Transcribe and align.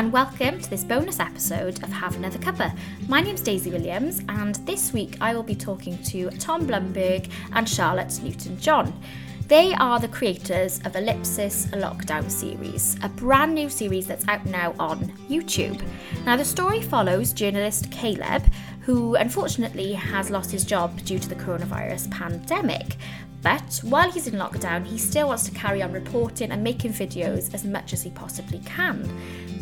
And 0.00 0.14
welcome 0.14 0.58
to 0.58 0.70
this 0.70 0.82
bonus 0.82 1.20
episode 1.20 1.82
of 1.82 1.92
Have 1.92 2.16
Another 2.16 2.38
Cuppa. 2.38 2.74
My 3.06 3.20
name's 3.20 3.42
Daisy 3.42 3.70
Williams, 3.70 4.22
and 4.30 4.54
this 4.64 4.94
week 4.94 5.18
I 5.20 5.34
will 5.34 5.42
be 5.42 5.54
talking 5.54 6.02
to 6.04 6.30
Tom 6.30 6.66
Blumberg 6.66 7.30
and 7.52 7.68
Charlotte 7.68 8.18
Newton 8.22 8.58
John. 8.58 8.98
They 9.46 9.74
are 9.74 10.00
the 10.00 10.08
creators 10.08 10.80
of 10.86 10.96
Ellipsis 10.96 11.66
Lockdown 11.72 12.30
series, 12.30 12.96
a 13.02 13.10
brand 13.10 13.54
new 13.54 13.68
series 13.68 14.06
that's 14.06 14.26
out 14.26 14.46
now 14.46 14.74
on 14.78 15.00
YouTube. 15.28 15.82
Now, 16.24 16.38
the 16.38 16.46
story 16.46 16.80
follows 16.80 17.34
journalist 17.34 17.90
Caleb, 17.90 18.42
who 18.80 19.16
unfortunately 19.16 19.92
has 19.92 20.30
lost 20.30 20.50
his 20.50 20.64
job 20.64 20.98
due 21.04 21.18
to 21.18 21.28
the 21.28 21.34
coronavirus 21.34 22.10
pandemic. 22.10 22.96
But 23.42 23.80
while 23.82 24.10
he's 24.10 24.26
in 24.26 24.34
lockdown, 24.34 24.86
he 24.86 24.98
still 24.98 25.28
wants 25.28 25.44
to 25.44 25.50
carry 25.52 25.82
on 25.82 25.92
reporting 25.92 26.50
and 26.50 26.62
making 26.62 26.92
videos 26.92 27.54
as 27.54 27.64
much 27.64 27.92
as 27.92 28.02
he 28.02 28.10
possibly 28.10 28.60
can. 28.66 29.08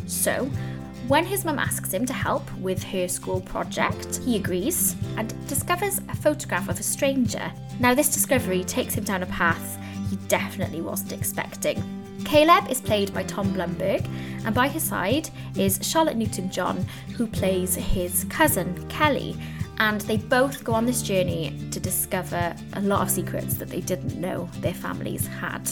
So, 0.06 0.50
when 1.06 1.24
his 1.24 1.44
mum 1.44 1.58
asks 1.58 1.92
him 1.92 2.04
to 2.06 2.12
help 2.12 2.52
with 2.58 2.82
her 2.82 3.08
school 3.08 3.40
project, 3.40 4.20
he 4.24 4.36
agrees 4.36 4.94
and 5.16 5.32
discovers 5.46 6.00
a 6.08 6.16
photograph 6.16 6.68
of 6.68 6.78
a 6.78 6.82
stranger. 6.82 7.50
Now, 7.80 7.94
this 7.94 8.12
discovery 8.12 8.64
takes 8.64 8.94
him 8.94 9.04
down 9.04 9.22
a 9.22 9.26
path 9.26 9.78
he 10.08 10.16
definitely 10.28 10.80
wasn't 10.80 11.12
expecting. 11.12 11.82
Caleb 12.24 12.68
is 12.68 12.80
played 12.80 13.12
by 13.14 13.22
Tom 13.22 13.52
Blumberg, 13.54 14.06
and 14.44 14.54
by 14.54 14.68
his 14.68 14.82
side 14.82 15.30
is 15.56 15.78
Charlotte 15.82 16.16
Newton 16.16 16.50
John, 16.50 16.84
who 17.16 17.26
plays 17.26 17.74
his 17.74 18.24
cousin, 18.24 18.86
Kelly 18.88 19.36
and 19.78 20.00
they 20.02 20.16
both 20.16 20.64
go 20.64 20.72
on 20.72 20.86
this 20.86 21.02
journey 21.02 21.56
to 21.70 21.80
discover 21.80 22.54
a 22.74 22.80
lot 22.80 23.02
of 23.02 23.10
secrets 23.10 23.54
that 23.54 23.68
they 23.68 23.80
didn't 23.80 24.16
know 24.16 24.48
their 24.60 24.74
families 24.74 25.26
had. 25.26 25.68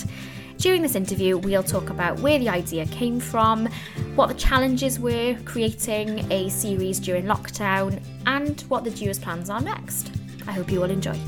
During 0.59 0.81
this 0.81 0.95
interview, 0.95 1.37
we'll 1.37 1.63
talk 1.63 1.91
about 1.91 2.19
where 2.21 2.39
the 2.39 2.49
idea 2.49 2.87
came 2.87 3.21
from, 3.21 3.69
what 4.15 4.29
the 4.29 4.35
challenges 4.35 4.99
were 4.99 5.37
creating 5.45 6.31
a 6.33 6.49
series 6.49 6.99
during 6.99 7.25
lockdown, 7.25 8.01
and 8.25 8.61
what 8.63 8.83
the 8.83 8.91
duo's 8.91 9.19
plans 9.19 9.51
are 9.51 9.61
next. 9.61 10.11
I 10.47 10.53
hope 10.53 10.71
you 10.71 10.81
will 10.81 10.91
enjoy. 10.91 11.19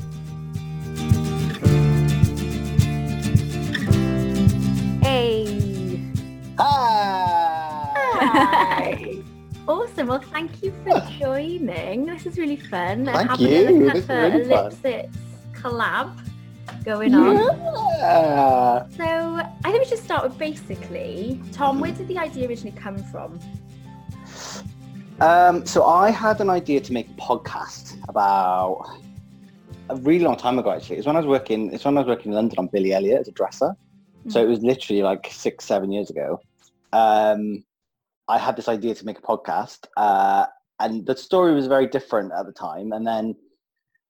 Hey! 5.02 6.00
Hi! 6.58 7.92
Hi! 8.14 9.17
Awesome. 9.68 10.06
Well, 10.06 10.20
thank 10.20 10.62
you 10.62 10.72
for 10.82 10.98
joining. 11.18 12.06
This 12.06 12.24
is 12.24 12.38
really 12.38 12.56
fun. 12.56 13.04
Thank 13.04 13.30
Having 13.32 13.46
you. 13.46 13.90
A 13.90 13.92
This 13.92 14.04
is 14.04 14.08
really 14.08 14.44
fun. 14.48 15.12
Collab 15.52 16.18
going 16.86 17.14
on. 17.14 17.34
Yeah. 17.98 18.88
So 18.96 19.04
I 19.04 19.70
think 19.70 19.80
we 19.80 19.84
should 19.84 19.98
start 19.98 20.22
with 20.24 20.38
basically, 20.38 21.38
Tom, 21.52 21.80
where 21.80 21.92
did 21.92 22.08
the 22.08 22.16
idea 22.16 22.48
originally 22.48 22.78
come 22.78 22.96
from? 22.96 23.38
Um, 25.20 25.66
so 25.66 25.84
I 25.84 26.10
had 26.12 26.40
an 26.40 26.48
idea 26.48 26.80
to 26.80 26.92
make 26.94 27.10
a 27.10 27.20
podcast 27.20 27.98
about 28.08 28.88
a 29.90 29.96
really 29.96 30.24
long 30.24 30.36
time 30.36 30.58
ago. 30.58 30.70
Actually, 30.70 30.96
it's 30.96 31.06
when 31.06 31.16
I 31.16 31.18
was 31.18 31.26
working. 31.26 31.74
It's 31.74 31.84
when 31.84 31.98
I 31.98 32.00
was 32.00 32.08
working 32.08 32.32
in 32.32 32.36
London 32.36 32.58
on 32.58 32.68
Billy 32.68 32.94
Elliot 32.94 33.20
as 33.20 33.28
a 33.28 33.32
dresser. 33.32 33.76
So 34.28 34.42
it 34.42 34.48
was 34.48 34.60
literally 34.60 35.02
like 35.02 35.28
six, 35.30 35.66
seven 35.66 35.92
years 35.92 36.08
ago. 36.08 36.40
Um, 36.94 37.64
I 38.28 38.38
had 38.38 38.56
this 38.56 38.68
idea 38.68 38.94
to 38.94 39.06
make 39.06 39.18
a 39.18 39.22
podcast, 39.22 39.86
uh, 39.96 40.46
and 40.80 41.06
the 41.06 41.16
story 41.16 41.54
was 41.54 41.66
very 41.66 41.86
different 41.86 42.32
at 42.32 42.46
the 42.46 42.52
time. 42.52 42.92
And 42.92 43.06
then, 43.06 43.34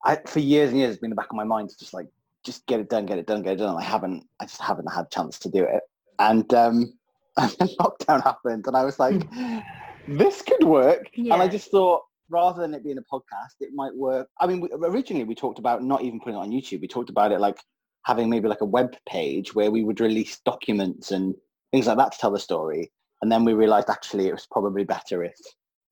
I, 0.05 0.19
for 0.27 0.41
years 0.41 0.71
and 0.71 0.79
years, 0.79 0.93
it's 0.93 1.01
been 1.01 1.09
in 1.09 1.11
the 1.11 1.17
back 1.17 1.31
of 1.31 1.37
my 1.37 1.45
mind 1.45 1.71
to 1.71 1.79
just 1.79 1.95
like 1.95 2.07
just 2.45 2.67
get 2.67 2.81
it 2.81 2.89
done, 2.89 3.07
get 3.07 3.19
it 3.19 3.27
done, 3.27 3.43
get 3.43 3.55
it 3.55 3.57
done. 3.57 3.77
I 3.77 3.83
haven't, 3.83 4.25
I 4.41 4.45
just 4.45 4.61
haven't 4.61 4.93
had 4.93 5.07
a 5.07 5.09
chance 5.11 5.39
to 5.41 5.49
do 5.49 5.63
it. 5.63 5.83
And 6.19 6.53
um, 6.55 6.95
and 7.37 7.55
then 7.59 7.69
lockdown 7.81 8.23
happened, 8.23 8.67
and 8.67 8.77
I 8.77 8.85
was 8.85 8.99
like, 8.99 9.23
this 10.09 10.43
could 10.43 10.65
work. 10.65 11.09
And 11.17 11.33
I 11.35 11.49
just 11.49 11.71
thought, 11.71 12.03
rather 12.29 12.61
than 12.61 12.75
it 12.75 12.83
being 12.85 12.99
a 12.99 13.15
podcast, 13.15 13.55
it 13.61 13.71
might 13.75 13.95
work. 13.95 14.29
I 14.41 14.47
mean, 14.47 14.61
we, 14.61 14.69
originally 14.73 15.25
we 15.25 15.35
talked 15.35 15.59
about 15.59 15.83
not 15.83 16.03
even 16.03 16.19
putting 16.21 16.35
it 16.35 16.43
on 16.43 16.51
YouTube. 16.51 16.81
We 16.81 16.89
talked 16.89 17.11
about 17.11 17.33
it 17.33 17.41
like 17.41 17.59
having 18.05 18.29
maybe 18.31 18.49
like 18.49 18.63
a 18.63 18.67
web 18.67 18.97
page 19.09 19.55
where 19.55 19.71
we 19.71 19.85
would 19.85 20.01
release 20.01 20.41
documents 20.45 21.11
and 21.11 21.35
things 21.73 21.87
like 21.87 21.99
that 21.99 22.13
to 22.13 22.19
tell 22.19 22.31
the 22.31 22.39
story. 22.39 22.91
And 23.23 23.31
then 23.31 23.45
we 23.45 23.53
realized 23.53 23.91
actually 23.91 24.29
it 24.29 24.33
was 24.33 24.47
probably 24.47 24.85
better 24.85 25.25
if 25.25 25.39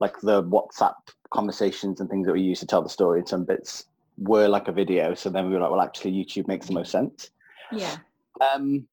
like 0.00 0.20
the 0.20 0.42
WhatsApp 0.44 0.94
conversations 1.30 2.00
and 2.00 2.08
things 2.08 2.26
that 2.26 2.32
we 2.32 2.42
used 2.42 2.60
to 2.60 2.66
tell 2.66 2.82
the 2.82 2.88
story 2.88 3.20
in 3.20 3.26
some 3.26 3.44
bits 3.44 3.86
were 4.18 4.48
like 4.48 4.68
a 4.68 4.72
video. 4.72 5.14
So 5.14 5.30
then 5.30 5.46
we 5.46 5.54
were 5.54 5.60
like, 5.60 5.70
well, 5.70 5.80
actually 5.80 6.12
YouTube 6.12 6.48
makes 6.48 6.66
the 6.66 6.74
most 6.74 6.90
sense. 6.90 7.30
Yeah. 7.72 7.96
Um, 8.40 8.86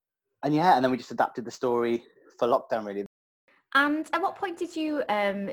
and 0.44 0.56
yeah, 0.56 0.76
and 0.76 0.84
then 0.84 0.92
we 0.92 0.98
just 0.98 1.12
adapted 1.12 1.46
the 1.46 1.52
story 1.52 2.04
for 2.38 2.48
lockdown 2.48 2.86
really. 2.86 3.06
And 3.76 4.08
at 4.14 4.22
what 4.22 4.36
point 4.36 4.58
did 4.58 4.76
you 4.76 5.04
um, 5.10 5.50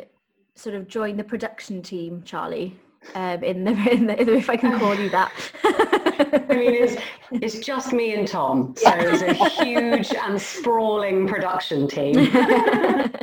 sort 0.55 0.75
of 0.75 0.89
join 0.89 1.17
the 1.17 1.25
production 1.25 1.83
team, 1.83 2.23
Charlie? 2.25 2.79
Um, 3.15 3.43
in 3.43 3.65
the, 3.65 3.71
in 3.91 4.07
the, 4.07 4.21
if 4.21 4.51
I 4.51 4.57
can 4.57 4.79
call 4.79 4.95
you 4.95 5.11
that. 5.11 5.33
I 6.20 6.54
mean, 6.54 6.75
it's, 6.75 7.03
it's 7.32 7.58
just 7.58 7.92
me 7.92 8.14
and 8.14 8.26
Tom. 8.26 8.75
So 8.76 8.91
it's 8.94 9.22
a 9.22 9.34
huge 9.64 10.12
and 10.14 10.41
sprawling 10.41 11.26
production 11.26 11.88
team. 11.88 12.31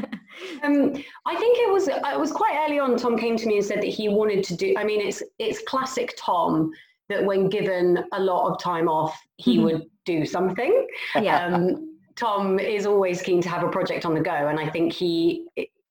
Um, 0.63 0.93
I 1.25 1.35
think 1.35 1.57
it 1.59 1.71
was 1.71 1.87
it 1.87 2.19
was 2.19 2.31
quite 2.31 2.55
early 2.65 2.79
on. 2.79 2.95
Tom 2.97 3.17
came 3.17 3.37
to 3.37 3.47
me 3.47 3.57
and 3.57 3.65
said 3.65 3.77
that 3.79 3.87
he 3.87 4.07
wanted 4.09 4.43
to 4.45 4.55
do. 4.55 4.73
I 4.77 4.83
mean, 4.83 5.01
it's 5.01 5.21
it's 5.39 5.61
classic 5.63 6.13
Tom 6.17 6.71
that 7.09 7.23
when 7.25 7.49
given 7.49 8.03
a 8.13 8.19
lot 8.19 8.51
of 8.51 8.59
time 8.61 8.87
off, 8.87 9.19
he 9.37 9.57
Mhm. 9.57 9.63
would 9.63 9.89
do 10.05 10.25
something. 10.25 10.87
yeah. 11.21 11.45
Um, 11.45 11.97
Tom 12.15 12.59
is 12.59 12.85
always 12.85 13.21
keen 13.21 13.41
to 13.41 13.49
have 13.49 13.63
a 13.63 13.69
project 13.69 14.05
on 14.05 14.13
the 14.13 14.21
go, 14.21 14.31
and 14.31 14.59
I 14.59 14.69
think 14.69 14.93
he 14.93 15.47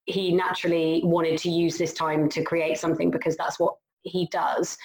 he 0.06 0.32
naturally 0.32 1.00
wanted 1.04 1.38
to 1.38 1.50
use 1.50 1.76
this 1.78 1.92
time 1.92 2.28
to 2.30 2.42
create 2.42 2.78
something 2.78 3.10
because 3.10 3.36
that's 3.36 3.58
what 3.58 3.74
he 4.02 4.28
does. 4.30 4.76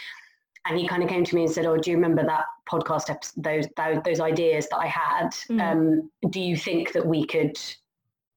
And 0.65 0.77
he 0.77 0.87
kind 0.87 1.01
of 1.01 1.09
came 1.09 1.23
to 1.23 1.35
me 1.35 1.43
and 1.43 1.51
said, 1.51 1.65
"Oh, 1.65 1.77
do 1.77 1.89
you 1.89 1.97
remember 1.97 2.23
that 2.23 2.43
podcast 2.69 3.09
episode, 3.09 3.43
those, 3.43 3.67
those 3.77 4.03
those 4.03 4.19
ideas 4.19 4.67
that 4.69 4.77
I 4.77 4.87
had? 4.87 5.29
Mm. 5.49 5.61
Um, 5.61 6.11
do 6.29 6.39
you 6.39 6.55
think 6.55 6.93
that 6.93 7.05
we 7.05 7.25
could?" 7.25 7.57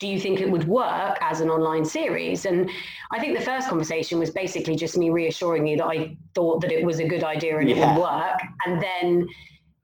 Do 0.01 0.09
you 0.09 0.19
think 0.19 0.41
it 0.41 0.51
would 0.51 0.67
work 0.67 1.17
as 1.21 1.41
an 1.41 1.49
online 1.49 1.85
series? 1.85 2.47
And 2.47 2.69
I 3.13 3.21
think 3.21 3.39
the 3.39 3.45
first 3.45 3.69
conversation 3.69 4.19
was 4.19 4.31
basically 4.31 4.75
just 4.75 4.99
me 4.99 5.09
reassuring 5.09 5.69
you 5.69 5.77
that 5.77 5.87
I 5.87 6.17
thought 6.35 6.61
that 6.63 6.73
it 6.73 6.85
was 6.85 6.99
a 6.99 7.07
good 7.07 7.23
idea 7.23 7.59
and 7.59 7.71
it 7.71 7.77
would 7.77 7.97
work. 7.97 8.41
And 8.67 8.83
then 8.83 9.27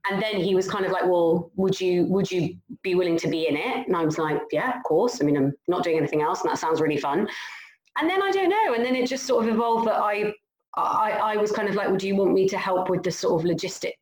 and 0.09 0.23
then 0.23 0.37
he 0.37 0.55
was 0.55 0.69
kind 0.69 0.85
of 0.85 0.93
like, 0.93 1.05
"Well, 1.05 1.51
would 1.57 1.81
you 1.81 2.05
would 2.07 2.31
you 2.31 2.57
be 2.83 2.95
willing 2.95 3.19
to 3.19 3.29
be 3.29 3.47
in 3.47 3.57
it?" 3.57 3.87
And 3.87 3.97
I 3.97 4.05
was 4.05 4.19
like, 4.19 4.41
"Yeah, 4.51 4.77
of 4.77 4.83
course. 4.83 5.21
I 5.21 5.25
mean, 5.25 5.37
I'm 5.37 5.53
not 5.69 5.85
doing 5.85 5.99
anything 5.99 6.23
else, 6.23 6.41
and 6.41 6.51
that 6.51 6.59
sounds 6.59 6.81
really 6.81 6.99
fun." 6.99 7.29
And 7.99 8.09
then 8.09 8.23
I 8.23 8.31
don't 8.31 8.49
know. 8.49 8.75
And 8.75 8.85
then 8.85 8.97
it 8.97 9.07
just 9.07 9.27
sort 9.27 9.47
of 9.47 9.55
evolved 9.55 9.87
that 9.87 9.97
I 9.97 10.33
I, 10.77 11.13
I 11.13 11.37
was 11.37 11.53
kind 11.53 11.69
of 11.69 11.75
like, 11.75 11.89
"Well, 11.89 11.97
do 11.97 12.07
you 12.07 12.17
want 12.17 12.33
me 12.33 12.49
to 12.49 12.59
help 12.59 12.89
with 12.91 13.03
the 13.03 13.11
sort 13.11 13.41
of 13.41 13.51
logistic 13.51 13.95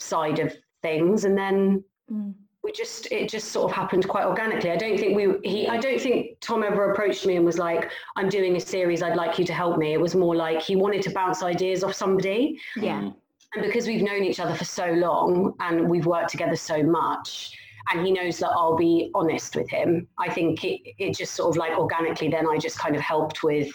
side 0.00 0.38
of 0.38 0.54
things?" 0.82 1.24
And 1.24 1.36
then 1.36 1.84
Mm. 2.10 2.32
we 2.62 2.72
just 2.72 3.12
it 3.12 3.28
just 3.28 3.48
sort 3.52 3.70
of 3.70 3.76
happened 3.76 4.08
quite 4.08 4.24
organically. 4.24 4.70
I 4.70 4.76
don't 4.76 4.98
think 4.98 5.14
we 5.14 5.24
he 5.48 5.68
I 5.68 5.76
don't 5.76 6.00
think 6.00 6.40
Tom 6.40 6.62
ever 6.62 6.90
approached 6.90 7.26
me 7.26 7.36
and 7.36 7.44
was 7.44 7.58
like, 7.58 7.90
"I'm 8.16 8.30
doing 8.30 8.56
a 8.56 8.60
series. 8.60 9.02
I'd 9.02 9.14
like 9.16 9.38
you 9.38 9.44
to 9.44 9.52
help 9.52 9.76
me." 9.76 9.92
It 9.92 10.00
was 10.00 10.14
more 10.14 10.34
like 10.34 10.62
he 10.62 10.74
wanted 10.74 11.02
to 11.02 11.10
bounce 11.10 11.42
ideas 11.42 11.84
off 11.84 11.94
somebody 11.94 12.58
Yeah. 12.76 13.00
Mm. 13.02 13.14
and 13.54 13.62
because 13.62 13.86
we've 13.86 14.02
known 14.02 14.24
each 14.24 14.40
other 14.40 14.54
for 14.54 14.64
so 14.64 14.86
long 14.92 15.54
and 15.60 15.88
we've 15.88 16.06
worked 16.06 16.30
together 16.30 16.56
so 16.56 16.82
much 16.82 17.52
and 17.90 18.04
he 18.04 18.12
knows 18.12 18.38
that 18.38 18.50
i'll 18.50 18.76
be 18.76 19.10
honest 19.14 19.56
with 19.56 19.68
him 19.70 20.06
i 20.18 20.28
think 20.30 20.62
it, 20.64 20.80
it 20.98 21.16
just 21.16 21.32
sort 21.34 21.48
of 21.50 21.56
like 21.56 21.72
organically 21.78 22.28
then 22.28 22.46
i 22.46 22.58
just 22.58 22.78
kind 22.78 22.94
of 22.94 23.00
helped 23.00 23.42
with 23.42 23.70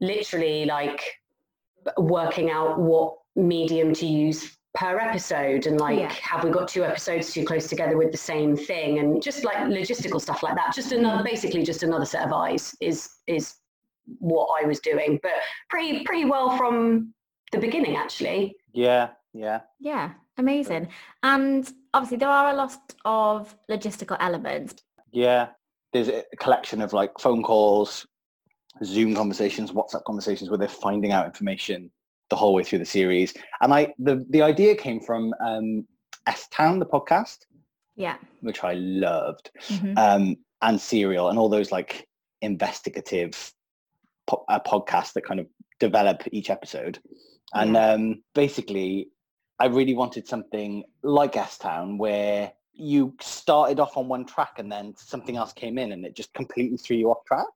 literally 0.00 0.64
like 0.64 1.00
working 1.98 2.50
out 2.50 2.78
what 2.78 3.14
medium 3.36 3.92
to 3.94 4.06
use 4.06 4.56
per 4.74 4.98
episode 4.98 5.66
and 5.66 5.78
like 5.80 5.98
Yeah. 5.98 6.12
have 6.20 6.42
we 6.44 6.50
got 6.50 6.66
two 6.66 6.84
episodes 6.84 7.32
too 7.32 7.44
close 7.44 7.68
together 7.68 7.96
with 7.96 8.10
the 8.10 8.18
same 8.18 8.56
thing 8.56 8.98
and 8.98 9.22
just 9.22 9.44
like 9.44 9.56
logistical 9.58 10.20
stuff 10.20 10.42
like 10.42 10.56
that 10.56 10.74
just 10.74 10.90
another 10.92 11.22
basically 11.22 11.62
just 11.62 11.82
another 11.84 12.04
set 12.04 12.26
of 12.26 12.32
eyes 12.32 12.74
is 12.80 13.10
is 13.28 13.54
what 14.18 14.48
i 14.60 14.66
was 14.66 14.80
doing 14.80 15.18
but 15.22 15.32
pretty 15.70 16.02
pretty 16.04 16.24
well 16.24 16.56
from 16.56 17.14
the 17.52 17.58
beginning 17.58 17.96
actually 17.96 18.54
Yeah, 18.72 19.10
yeah. 19.32 19.60
Yeah. 19.78 20.10
Amazing. 20.38 20.88
And 21.22 21.72
obviously 21.92 22.16
there 22.16 22.28
are 22.28 22.50
a 22.50 22.56
lot 22.56 22.74
of 23.04 23.54
logistical 23.70 24.16
elements. 24.18 24.74
Yeah, 25.12 25.50
there's 25.92 26.08
a 26.08 26.24
collection 26.40 26.82
of 26.82 26.92
like 26.92 27.12
phone 27.20 27.44
calls, 27.44 28.04
Zoom 28.82 29.14
conversations, 29.14 29.70
WhatsApp 29.72 30.04
conversations 30.04 30.50
where 30.50 30.58
they're 30.58 30.68
finding 30.68 31.12
out 31.12 31.26
information 31.26 31.90
the 32.30 32.36
whole 32.36 32.54
way 32.54 32.64
through 32.64 32.78
the 32.78 32.84
series. 32.84 33.34
And 33.60 33.72
I, 33.72 33.94
the 33.98 34.24
the 34.30 34.42
idea 34.42 34.74
came 34.74 35.00
from 35.00 35.34
um, 35.44 35.86
S 36.26 36.48
Town, 36.48 36.78
the 36.78 36.86
podcast, 36.86 37.38
Yeah. 37.96 38.16
which 38.40 38.64
I 38.64 38.72
loved, 38.74 39.50
Mhm. 39.68 39.98
um, 39.98 40.36
and 40.62 40.80
Serial, 40.80 41.28
and 41.28 41.38
all 41.38 41.48
those 41.48 41.70
like 41.70 42.08
investigative 42.40 43.52
po- 44.26 44.44
uh, 44.48 44.58
podcasts 44.60 45.12
that 45.12 45.24
kind 45.24 45.38
of 45.40 45.46
develop 45.80 46.22
each 46.32 46.50
episode. 46.50 46.98
And 47.52 47.74
Yeah. 47.74 47.90
um, 47.92 48.22
basically, 48.34 49.10
I 49.60 49.66
really 49.66 49.94
wanted 49.94 50.26
something 50.26 50.84
like 51.02 51.36
S 51.36 51.58
Town 51.58 51.98
where 51.98 52.52
you 52.72 53.14
started 53.20 53.78
off 53.78 53.96
on 53.96 54.08
one 54.08 54.24
track 54.24 54.58
and 54.58 54.72
then 54.72 54.94
something 54.96 55.36
else 55.36 55.52
came 55.52 55.78
in 55.78 55.92
and 55.92 56.04
it 56.04 56.16
just 56.16 56.32
completely 56.34 56.76
threw 56.76 56.96
you 56.96 57.10
off 57.10 57.24
track. 57.24 57.46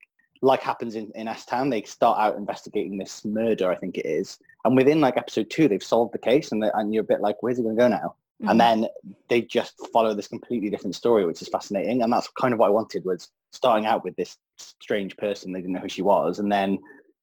Like 0.42 0.62
happens 0.62 0.94
in, 0.94 1.10
in 1.14 1.28
S 1.28 1.44
Town, 1.44 1.70
they 1.70 1.82
start 1.82 2.18
out 2.18 2.36
investigating 2.36 2.96
this 2.96 3.24
murder, 3.24 3.70
I 3.70 3.76
think 3.76 3.98
it 3.98 4.06
is. 4.06 4.38
And 4.64 4.76
within 4.76 5.00
like 5.00 5.16
episode 5.16 5.50
two, 5.50 5.68
they've 5.68 5.82
solved 5.82 6.14
the 6.14 6.18
case 6.18 6.52
and, 6.52 6.62
and 6.74 6.92
you're 6.92 7.02
a 7.02 7.06
bit 7.06 7.20
like, 7.20 7.42
where's 7.42 7.58
it 7.58 7.62
going 7.62 7.76
to 7.76 7.82
go 7.82 7.88
now? 7.88 8.14
Mm-hmm. 8.40 8.50
And 8.50 8.60
then 8.60 8.86
they 9.28 9.42
just 9.42 9.74
follow 9.92 10.14
this 10.14 10.28
completely 10.28 10.70
different 10.70 10.94
story, 10.94 11.26
which 11.26 11.42
is 11.42 11.48
fascinating. 11.48 12.02
And 12.02 12.12
that's 12.12 12.28
kind 12.28 12.54
of 12.54 12.60
what 12.60 12.68
I 12.68 12.70
wanted 12.70 13.04
was 13.04 13.28
starting 13.52 13.86
out 13.86 14.04
with 14.04 14.14
this 14.16 14.36
strange 14.56 15.16
person. 15.16 15.52
They 15.52 15.60
didn't 15.60 15.74
know 15.74 15.80
who 15.80 15.88
she 15.88 16.02
was. 16.02 16.38
And 16.38 16.50
then 16.50 16.78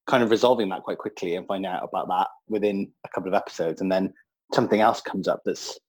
kind 0.07 0.23
of 0.23 0.29
resolving 0.29 0.69
that 0.69 0.83
quite 0.83 0.97
quickly 0.97 1.35
and 1.35 1.47
finding 1.47 1.71
out 1.71 1.83
about 1.83 2.07
that 2.09 2.27
within 2.47 2.91
a 3.06 3.09
couple 3.09 3.29
of 3.29 3.33
episodes. 3.33 3.81
And 3.81 3.91
then 3.91 4.13
something 4.53 4.81
else 4.81 5.01
comes 5.01 5.27
up 5.27 5.41
that's 5.45 5.79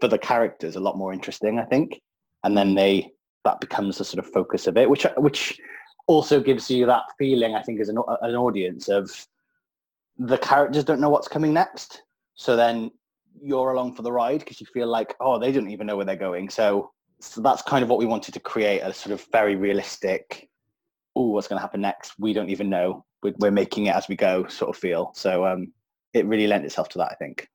for 0.00 0.08
the 0.08 0.18
characters 0.18 0.76
a 0.76 0.80
lot 0.80 0.98
more 0.98 1.12
interesting, 1.12 1.58
I 1.58 1.64
think. 1.64 2.00
And 2.44 2.56
then 2.56 2.74
they 2.74 3.12
that 3.44 3.60
becomes 3.60 3.98
the 3.98 4.04
sort 4.04 4.24
of 4.24 4.32
focus 4.32 4.66
of 4.66 4.76
it, 4.76 4.88
which 4.88 5.06
which 5.16 5.58
also 6.06 6.40
gives 6.40 6.70
you 6.70 6.86
that 6.86 7.04
feeling, 7.18 7.54
I 7.54 7.62
think, 7.62 7.80
as 7.80 7.88
an, 7.88 7.98
an 8.22 8.34
audience 8.34 8.88
of 8.88 9.10
the 10.18 10.38
characters 10.38 10.84
don't 10.84 11.00
know 11.00 11.08
what's 11.08 11.28
coming 11.28 11.52
next. 11.52 12.02
So 12.34 12.56
then 12.56 12.90
you're 13.42 13.70
along 13.70 13.94
for 13.94 14.02
the 14.02 14.12
ride 14.12 14.40
because 14.40 14.60
you 14.60 14.66
feel 14.66 14.86
like, 14.86 15.14
oh, 15.20 15.38
they 15.38 15.52
don't 15.52 15.70
even 15.70 15.86
know 15.86 15.96
where 15.96 16.04
they're 16.04 16.16
going. 16.16 16.50
So, 16.50 16.90
so 17.20 17.40
that's 17.40 17.62
kind 17.62 17.82
of 17.82 17.88
what 17.88 17.98
we 17.98 18.06
wanted 18.06 18.34
to 18.34 18.40
create 18.40 18.80
a 18.80 18.92
sort 18.92 19.12
of 19.12 19.26
very 19.32 19.56
realistic, 19.56 20.48
oh, 21.16 21.30
what's 21.30 21.48
going 21.48 21.58
to 21.58 21.62
happen 21.62 21.80
next? 21.80 22.12
We 22.18 22.32
don't 22.32 22.50
even 22.50 22.68
know. 22.68 23.04
We're, 23.22 23.34
we're 23.38 23.50
making 23.50 23.86
it 23.86 23.94
as 23.94 24.08
we 24.08 24.16
go 24.16 24.46
sort 24.46 24.74
of 24.74 24.80
feel. 24.80 25.12
So 25.14 25.46
um, 25.46 25.72
it 26.12 26.26
really 26.26 26.46
lent 26.46 26.64
itself 26.64 26.88
to 26.90 26.98
that, 26.98 27.10
I 27.10 27.14
think. 27.14 27.48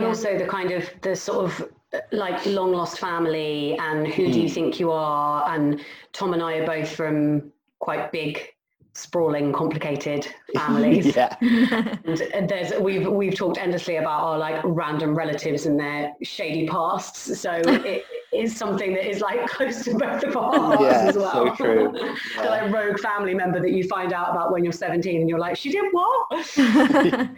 Also, 0.00 0.38
the 0.38 0.46
kind 0.46 0.70
of 0.70 0.88
the 1.02 1.14
sort 1.14 1.44
of 1.44 1.68
like 2.12 2.46
long 2.46 2.72
lost 2.72 2.98
family 2.98 3.76
and 3.78 4.06
who 4.06 4.22
mm. 4.22 4.32
do 4.32 4.40
you 4.40 4.48
hmm. 4.48 4.54
think 4.54 4.80
you 4.80 4.90
are? 4.90 5.54
And 5.54 5.84
Tom 6.14 6.32
and 6.32 6.42
I 6.42 6.54
are 6.54 6.66
both 6.66 6.88
from 6.90 7.52
quite 7.82 8.12
big 8.12 8.48
sprawling, 8.94 9.52
complicated 9.52 10.26
families. 10.54 11.16
yeah. 11.16 11.36
and 11.40 12.48
there's 12.48 12.72
we've 12.80 13.06
we've 13.06 13.34
talked 13.34 13.58
endlessly 13.58 13.96
about 13.96 14.22
our 14.22 14.38
like 14.38 14.60
random 14.64 15.14
relatives 15.16 15.66
and 15.66 15.78
their 15.78 16.12
shady 16.22 16.66
pasts. 16.68 17.40
So 17.40 17.52
it 17.66 18.04
is 18.32 18.56
something 18.56 18.94
that 18.94 19.08
is 19.08 19.20
like 19.20 19.46
close 19.56 19.84
to 19.84 19.94
both 19.94 20.22
of 20.22 20.36
our 20.36 20.54
hearts 20.54 20.82
yeah, 20.82 21.08
as 21.08 21.16
well. 21.16 21.48
So 21.48 21.54
true. 21.56 21.92
Yeah. 21.94 22.42
the 22.42 22.48
like 22.48 22.72
rogue 22.72 23.00
family 23.00 23.34
member 23.34 23.60
that 23.60 23.72
you 23.72 23.84
find 23.84 24.12
out 24.12 24.30
about 24.30 24.52
when 24.52 24.62
you're 24.62 24.72
17 24.72 25.20
and 25.20 25.28
you're 25.28 25.38
like, 25.38 25.56
she 25.56 25.70
did 25.70 25.84
what? 25.90 27.30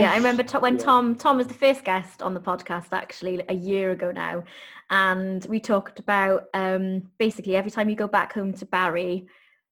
Yeah, 0.00 0.12
I 0.12 0.16
remember 0.16 0.42
to- 0.42 0.60
when 0.60 0.78
Tom 0.78 1.14
Tom 1.14 1.36
was 1.36 1.46
the 1.46 1.54
first 1.54 1.84
guest 1.84 2.22
on 2.22 2.34
the 2.34 2.40
podcast 2.40 2.88
actually 2.92 3.42
a 3.48 3.54
year 3.54 3.90
ago 3.90 4.10
now, 4.12 4.44
and 4.90 5.44
we 5.46 5.60
talked 5.60 5.98
about 5.98 6.44
um, 6.54 7.10
basically 7.18 7.56
every 7.56 7.70
time 7.70 7.88
you 7.88 7.96
go 7.96 8.08
back 8.08 8.32
home 8.32 8.52
to 8.54 8.66
Barry, 8.66 9.26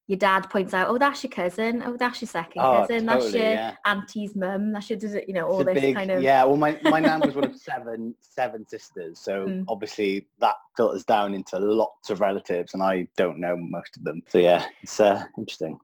your 0.07 0.17
dad 0.17 0.49
points 0.49 0.73
out, 0.73 0.89
oh, 0.89 0.97
that's 0.97 1.23
your 1.23 1.31
cousin. 1.31 1.81
Oh, 1.85 1.95
that's 1.95 2.21
your 2.21 2.27
second 2.27 2.61
oh, 2.61 2.81
cousin. 2.81 3.05
Totally, 3.05 3.23
that's 3.23 3.33
your 3.33 3.43
yeah. 3.43 3.75
auntie's 3.85 4.35
mum. 4.35 4.73
That's 4.73 4.89
your, 4.89 4.99
you 5.27 5.33
know, 5.33 5.47
all 5.47 5.63
this 5.63 5.79
big, 5.79 5.95
kind 5.95 6.11
of. 6.11 6.21
Yeah, 6.21 6.43
well, 6.43 6.57
my, 6.57 6.77
my 6.83 6.99
nan 6.99 7.21
was 7.21 7.35
one 7.35 7.45
of 7.45 7.55
seven 7.59 8.13
seven 8.19 8.67
sisters, 8.67 9.19
so 9.19 9.45
mm. 9.45 9.63
obviously 9.69 10.27
that 10.39 10.55
filters 10.75 11.05
down 11.05 11.33
into 11.33 11.57
lots 11.57 12.09
of 12.09 12.19
relatives, 12.19 12.73
and 12.73 12.83
I 12.83 13.07
don't 13.15 13.39
know 13.39 13.55
most 13.55 13.95
of 13.95 14.03
them. 14.03 14.21
So 14.27 14.39
yeah, 14.39 14.65
it's 14.81 14.99
uh, 14.99 15.23
interesting. 15.37 15.79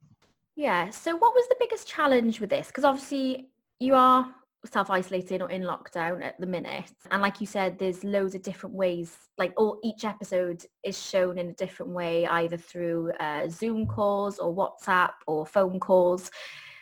Yeah. 0.56 0.90
So 0.90 1.16
what 1.16 1.34
was 1.34 1.48
the 1.48 1.56
biggest 1.58 1.88
challenge 1.88 2.42
with 2.42 2.50
this? 2.50 2.68
Because 2.68 2.84
obviously 2.84 3.48
you 3.80 3.96
are 3.96 4.34
self-isolating 4.66 5.42
or 5.42 5.50
in 5.50 5.64
lockdown 5.64 6.22
at 6.22 6.40
the 6.40 6.46
minute 6.46 6.92
and 7.12 7.22
like 7.22 7.40
you 7.40 7.48
said 7.48 7.80
there's 7.80 8.04
loads 8.04 8.36
of 8.36 8.42
different 8.42 8.76
ways 8.76 9.16
like 9.38 9.54
all 9.56 9.80
each 9.84 10.04
episode 10.04 10.66
is 10.84 11.02
shown 11.02 11.38
in 11.38 11.48
a 11.48 11.54
different 11.54 11.94
way 11.94 12.28
either 12.28 12.58
through 12.58 13.10
uh, 13.22 13.48
zoom 13.48 13.88
calls 13.88 14.38
or 14.38 14.54
whatsapp 14.54 15.12
or 15.28 15.46
phone 15.46 15.80
calls 15.80 16.30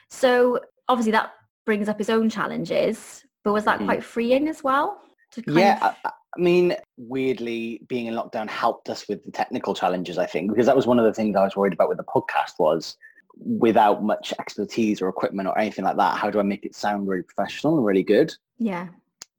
so 0.10 0.60
obviously 0.88 1.12
that 1.12 1.34
brings 1.68 1.88
up 1.88 2.02
its 2.02 2.10
own 2.10 2.30
challenges 2.30 3.24
but 3.44 3.54
was 3.54 3.64
that 3.64 3.80
mm. 3.80 3.86
quite 3.86 4.04
freeing 4.04 4.48
as 4.48 4.64
well 4.64 5.00
yeah 5.46 5.76
of... 5.90 5.96
I, 6.04 6.10
I 6.36 6.42
mean 6.42 6.76
weirdly 6.98 7.82
being 7.88 8.08
in 8.08 8.16
lockdown 8.16 8.50
helped 8.50 8.90
us 8.90 9.08
with 9.08 9.24
the 9.24 9.32
technical 9.32 9.76
challenges 9.76 10.18
i 10.18 10.26
think 10.26 10.50
because 10.50 10.66
that 10.66 10.76
was 10.76 10.88
one 10.88 10.98
of 10.98 11.06
the 11.06 11.14
things 11.14 11.36
i 11.36 11.44
was 11.44 11.56
worried 11.56 11.74
about 11.74 11.90
with 11.90 12.00
the 12.00 12.04
podcast 12.06 12.54
was 12.58 12.98
without 13.40 14.04
much 14.04 14.34
expertise 14.40 15.02
or 15.02 15.10
equipment 15.10 15.48
or 15.48 15.58
anything 15.58 15.86
like 15.86 15.98
that 15.98 16.18
how 16.18 16.30
do 16.30 16.40
i 16.40 16.44
make 16.44 16.66
it 16.66 16.76
sound 16.76 17.08
really 17.08 17.24
professional 17.24 17.78
and 17.78 17.86
really 17.86 18.04
good? 18.04 18.34
Yeah. 18.58 18.88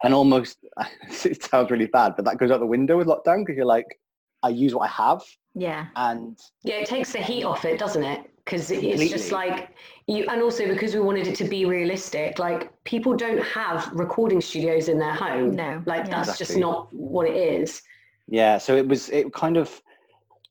And 0.04 0.14
almost 0.14 0.58
it 1.24 1.42
sounds 1.42 1.70
really 1.70 1.86
bad 1.86 2.14
but 2.16 2.24
that 2.24 2.38
goes 2.38 2.50
out 2.50 2.60
the 2.60 2.66
window 2.66 2.96
with 2.96 3.06
lockdown 3.06 3.44
because 3.44 3.56
you're 3.56 3.66
like 3.66 4.00
i 4.42 4.48
use 4.48 4.74
what 4.74 4.88
i 4.88 4.92
have. 4.92 5.22
Yeah. 5.54 5.86
And 5.96 6.38
yeah 6.62 6.76
it 6.76 6.88
takes 6.88 7.12
the 7.12 7.18
heat 7.18 7.44
off 7.44 7.64
it 7.64 7.78
doesn't 7.78 8.04
it? 8.04 8.30
Because 8.44 8.70
it's 8.70 9.10
just 9.10 9.30
like 9.32 9.76
you 10.06 10.24
and 10.30 10.40
also 10.40 10.66
because 10.66 10.94
we 10.94 11.00
wanted 11.00 11.26
it 11.26 11.34
to 11.36 11.44
be 11.44 11.66
realistic 11.66 12.38
like 12.38 12.72
people 12.84 13.14
don't 13.14 13.42
have 13.42 13.90
recording 13.92 14.40
studios 14.40 14.88
in 14.88 14.98
their 14.98 15.14
home. 15.14 15.54
No. 15.54 15.82
Like 15.86 16.06
yeah. 16.06 16.10
that's 16.10 16.28
exactly. 16.30 16.46
just 16.46 16.58
not 16.58 16.92
what 16.94 17.28
it 17.28 17.36
is. 17.36 17.82
Yeah 18.28 18.58
so 18.58 18.76
it 18.76 18.86
was 18.86 19.10
it 19.10 19.32
kind 19.32 19.56
of 19.56 19.82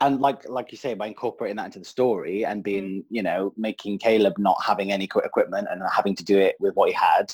and 0.02 0.22
like 0.22 0.48
like 0.48 0.72
you 0.72 0.78
say 0.78 0.94
by 0.94 1.08
incorporating 1.08 1.58
that 1.58 1.66
into 1.66 1.80
the 1.80 1.86
story 1.86 2.46
and 2.46 2.64
being 2.64 3.02
mm. 3.02 3.06
you 3.10 3.24
know 3.24 3.54
making 3.58 3.98
caleb 3.98 4.38
not 4.38 4.58
having 4.64 4.92
any 4.92 5.06
equipment 5.06 5.68
and 5.70 5.82
having 5.92 6.16
to 6.16 6.24
do 6.24 6.38
it 6.38 6.56
with 6.60 6.76
what 6.76 6.90
he 6.90 6.94
had 6.94 7.34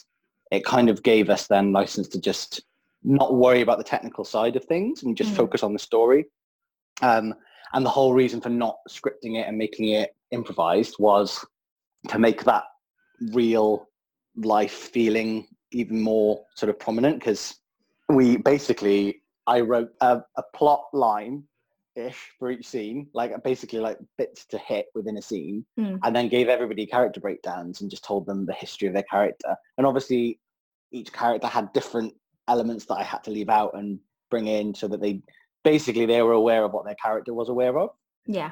it 0.51 0.65
kind 0.65 0.89
of 0.89 1.03
gave 1.03 1.29
us 1.29 1.47
then 1.47 1.71
license 1.71 2.07
to 2.07 2.19
just 2.19 2.61
not 3.03 3.35
worry 3.35 3.61
about 3.61 3.77
the 3.77 3.83
technical 3.83 4.23
side 4.23 4.55
of 4.55 4.63
things 4.63 5.03
and 5.03 5.17
just 5.17 5.31
mm. 5.31 5.35
focus 5.35 5.63
on 5.63 5.73
the 5.73 5.79
story 5.79 6.25
um, 7.01 7.33
and 7.73 7.85
the 7.85 7.89
whole 7.89 8.13
reason 8.13 8.39
for 8.39 8.49
not 8.49 8.77
scripting 8.87 9.37
it 9.39 9.47
and 9.47 9.57
making 9.57 9.89
it 9.89 10.15
improvised 10.31 10.95
was 10.99 11.45
to 12.07 12.19
make 12.19 12.43
that 12.43 12.63
real 13.31 13.87
life 14.37 14.71
feeling 14.71 15.47
even 15.71 15.99
more 16.01 16.43
sort 16.55 16.69
of 16.69 16.79
prominent 16.79 17.19
because 17.19 17.55
we 18.09 18.37
basically 18.37 19.21
i 19.47 19.59
wrote 19.59 19.89
a, 20.01 20.21
a 20.37 20.43
plot 20.53 20.85
line 20.93 21.43
ish 21.95 22.31
for 22.39 22.51
each 22.51 22.67
scene, 22.67 23.07
like 23.13 23.31
basically 23.43 23.79
like 23.79 23.97
bits 24.17 24.45
to 24.45 24.57
hit 24.57 24.87
within 24.95 25.17
a 25.17 25.21
scene, 25.21 25.65
mm. 25.79 25.99
and 26.03 26.15
then 26.15 26.29
gave 26.29 26.49
everybody 26.49 26.85
character 26.85 27.19
breakdowns 27.19 27.81
and 27.81 27.89
just 27.89 28.03
told 28.03 28.25
them 28.25 28.45
the 28.45 28.53
history 28.53 28.87
of 28.87 28.93
their 28.93 29.03
character. 29.03 29.55
And 29.77 29.87
obviously, 29.87 30.39
each 30.91 31.11
character 31.11 31.47
had 31.47 31.73
different 31.73 32.13
elements 32.47 32.85
that 32.85 32.95
I 32.95 33.03
had 33.03 33.23
to 33.25 33.31
leave 33.31 33.49
out 33.49 33.71
and 33.75 33.99
bring 34.29 34.47
in 34.47 34.73
so 34.73 34.87
that 34.87 35.01
they 35.01 35.21
basically 35.63 36.05
they 36.05 36.21
were 36.21 36.33
aware 36.33 36.63
of 36.63 36.73
what 36.73 36.85
their 36.85 36.95
character 36.95 37.33
was 37.33 37.49
aware 37.49 37.77
of. 37.77 37.91
Yeah. 38.25 38.51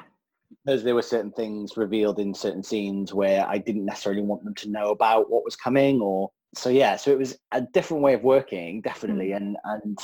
Because 0.64 0.82
there 0.82 0.94
were 0.94 1.02
certain 1.02 1.32
things 1.32 1.76
revealed 1.76 2.18
in 2.18 2.34
certain 2.34 2.62
scenes 2.62 3.14
where 3.14 3.46
I 3.46 3.58
didn't 3.58 3.86
necessarily 3.86 4.22
want 4.22 4.44
them 4.44 4.54
to 4.56 4.70
know 4.70 4.90
about 4.90 5.30
what 5.30 5.44
was 5.44 5.56
coming 5.56 6.00
or 6.00 6.30
so 6.54 6.68
yeah, 6.68 6.96
so 6.96 7.10
it 7.10 7.18
was 7.18 7.38
a 7.52 7.62
different 7.62 8.02
way 8.02 8.12
of 8.12 8.22
working, 8.22 8.82
definitely. 8.82 9.28
Mm. 9.28 9.36
And 9.36 9.56
and 9.64 9.98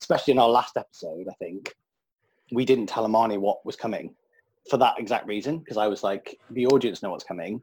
especially 0.00 0.32
in 0.32 0.38
our 0.38 0.48
last 0.48 0.76
episode, 0.76 1.26
I 1.28 1.34
think, 1.34 1.74
we 2.52 2.64
didn't 2.64 2.86
tell 2.86 3.04
Amani 3.04 3.38
what 3.38 3.64
was 3.64 3.76
coming 3.76 4.14
for 4.70 4.76
that 4.76 4.98
exact 4.98 5.26
reason 5.26 5.58
because 5.58 5.76
I 5.76 5.88
was 5.88 6.02
like, 6.02 6.38
the 6.50 6.66
audience 6.66 7.02
know 7.02 7.10
what's 7.10 7.24
coming, 7.24 7.60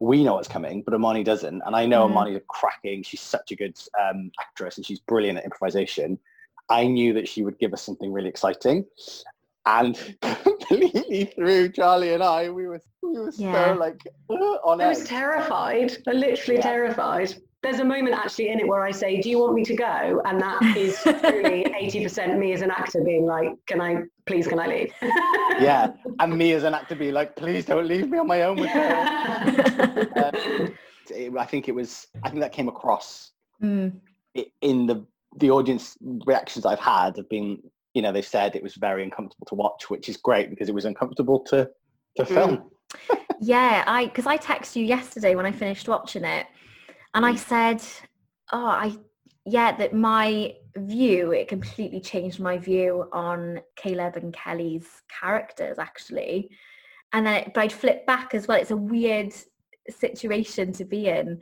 we 0.00 0.24
know 0.24 0.34
what's 0.34 0.48
coming, 0.48 0.82
but 0.82 0.94
Amani 0.94 1.22
doesn't. 1.22 1.62
And 1.64 1.76
I 1.76 1.86
know 1.86 2.06
mm. 2.06 2.10
Amani's 2.10 2.42
cracking. 2.48 3.02
She's 3.04 3.20
such 3.20 3.52
a 3.52 3.56
good 3.56 3.78
um, 4.00 4.30
actress 4.40 4.76
and 4.76 4.84
she's 4.84 5.00
brilliant 5.00 5.38
at 5.38 5.44
improvisation. 5.44 6.18
I 6.68 6.86
knew 6.86 7.12
that 7.14 7.28
she 7.28 7.42
would 7.42 7.58
give 7.58 7.72
us 7.72 7.82
something 7.82 8.12
really 8.12 8.28
exciting. 8.28 8.84
And 9.64 9.96
completely 10.22 11.26
through 11.26 11.70
Charlie 11.70 12.14
and 12.14 12.22
I, 12.22 12.50
we 12.50 12.66
were 12.66 12.80
we 13.00 13.20
were 13.20 13.32
yeah. 13.36 13.74
so 13.74 13.78
like 13.78 14.00
uh, 14.28 14.34
on 14.34 14.80
I 14.80 14.88
was 14.88 15.04
terrified. 15.04 15.96
I 16.08 16.12
literally 16.12 16.56
yeah. 16.56 16.62
terrified 16.62 17.34
there's 17.62 17.78
a 17.78 17.84
moment 17.84 18.16
actually 18.16 18.48
in 18.48 18.58
it 18.58 18.66
where 18.66 18.82
I 18.82 18.90
say, 18.90 19.20
"Do 19.20 19.30
you 19.30 19.38
want 19.38 19.54
me 19.54 19.64
to 19.64 19.74
go?" 19.74 20.20
And 20.24 20.40
that 20.40 20.62
is 20.76 20.98
truly 21.02 21.64
eighty 21.78 22.02
percent 22.02 22.38
me 22.38 22.52
as 22.52 22.60
an 22.60 22.70
actor 22.70 23.02
being 23.02 23.24
like, 23.24 23.54
"Can 23.66 23.80
I 23.80 24.02
please? 24.26 24.48
Can 24.48 24.58
I 24.58 24.66
leave?" 24.66 24.92
yeah, 25.60 25.92
and 26.18 26.36
me 26.36 26.52
as 26.52 26.64
an 26.64 26.74
actor 26.74 26.96
being 26.96 27.14
like, 27.14 27.36
"Please 27.36 27.64
don't 27.64 27.86
leave 27.86 28.08
me 28.08 28.18
on 28.18 28.26
my 28.26 28.42
own 28.42 28.56
with 28.56 28.70
her." 28.70 30.08
um, 31.16 31.38
I 31.38 31.44
think 31.46 31.68
it 31.68 31.74
was. 31.74 32.08
I 32.24 32.30
think 32.30 32.40
that 32.40 32.52
came 32.52 32.68
across 32.68 33.30
mm. 33.62 33.92
in 34.60 34.86
the 34.86 35.06
the 35.36 35.50
audience 35.50 35.96
reactions 36.26 36.66
I've 36.66 36.80
had 36.80 37.16
have 37.16 37.28
been. 37.28 37.62
You 37.94 38.02
know, 38.02 38.10
they 38.10 38.22
said 38.22 38.56
it 38.56 38.62
was 38.62 38.74
very 38.74 39.04
uncomfortable 39.04 39.46
to 39.46 39.54
watch, 39.54 39.90
which 39.90 40.08
is 40.08 40.16
great 40.16 40.50
because 40.50 40.68
it 40.68 40.74
was 40.74 40.86
uncomfortable 40.86 41.40
to 41.50 41.70
to 42.16 42.26
film. 42.26 42.56
Mm. 42.56 43.18
yeah, 43.40 43.84
I 43.86 44.06
because 44.06 44.26
I 44.26 44.36
texted 44.36 44.76
you 44.76 44.84
yesterday 44.84 45.36
when 45.36 45.46
I 45.46 45.52
finished 45.52 45.86
watching 45.86 46.24
it 46.24 46.46
and 47.14 47.26
I 47.26 47.36
said, 47.36 47.82
oh, 48.52 48.66
I, 48.66 48.96
yeah, 49.44 49.76
that 49.76 49.94
my 49.94 50.54
view, 50.76 51.32
it 51.32 51.48
completely 51.48 52.00
changed 52.00 52.40
my 52.40 52.58
view 52.58 53.08
on 53.12 53.60
Caleb 53.76 54.16
and 54.16 54.32
Kelly's 54.32 55.02
characters 55.08 55.78
actually. 55.78 56.50
And 57.12 57.26
then, 57.26 57.34
it, 57.34 57.54
but 57.54 57.62
I'd 57.62 57.72
flip 57.72 58.06
back 58.06 58.34
as 58.34 58.48
well. 58.48 58.58
It's 58.58 58.70
a 58.70 58.76
weird 58.76 59.34
situation 59.88 60.72
to 60.72 60.84
be 60.84 61.08
in. 61.08 61.40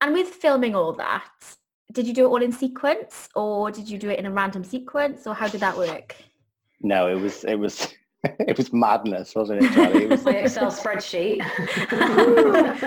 And 0.00 0.12
with 0.12 0.28
filming 0.28 0.74
all 0.74 0.92
that, 0.94 1.30
did 1.92 2.06
you 2.06 2.12
do 2.12 2.26
it 2.26 2.28
all 2.28 2.42
in 2.42 2.52
sequence 2.52 3.28
or 3.34 3.70
did 3.70 3.88
you 3.88 3.98
do 3.98 4.10
it 4.10 4.18
in 4.18 4.26
a 4.26 4.30
random 4.30 4.64
sequence 4.64 5.26
or 5.26 5.34
how 5.34 5.48
did 5.48 5.60
that 5.60 5.76
work? 5.76 6.14
No, 6.82 7.08
it 7.08 7.18
was 7.18 7.44
it 7.44 7.58
was 7.58 7.94
it 8.24 8.56
was 8.56 8.72
madness, 8.72 9.34
wasn't 9.34 9.62
it, 9.62 9.72
Charlie? 9.72 10.04
It 10.04 10.10
was 10.10 10.24
My 10.24 10.32
Excel 10.32 10.70
spreadsheet. 10.70 11.38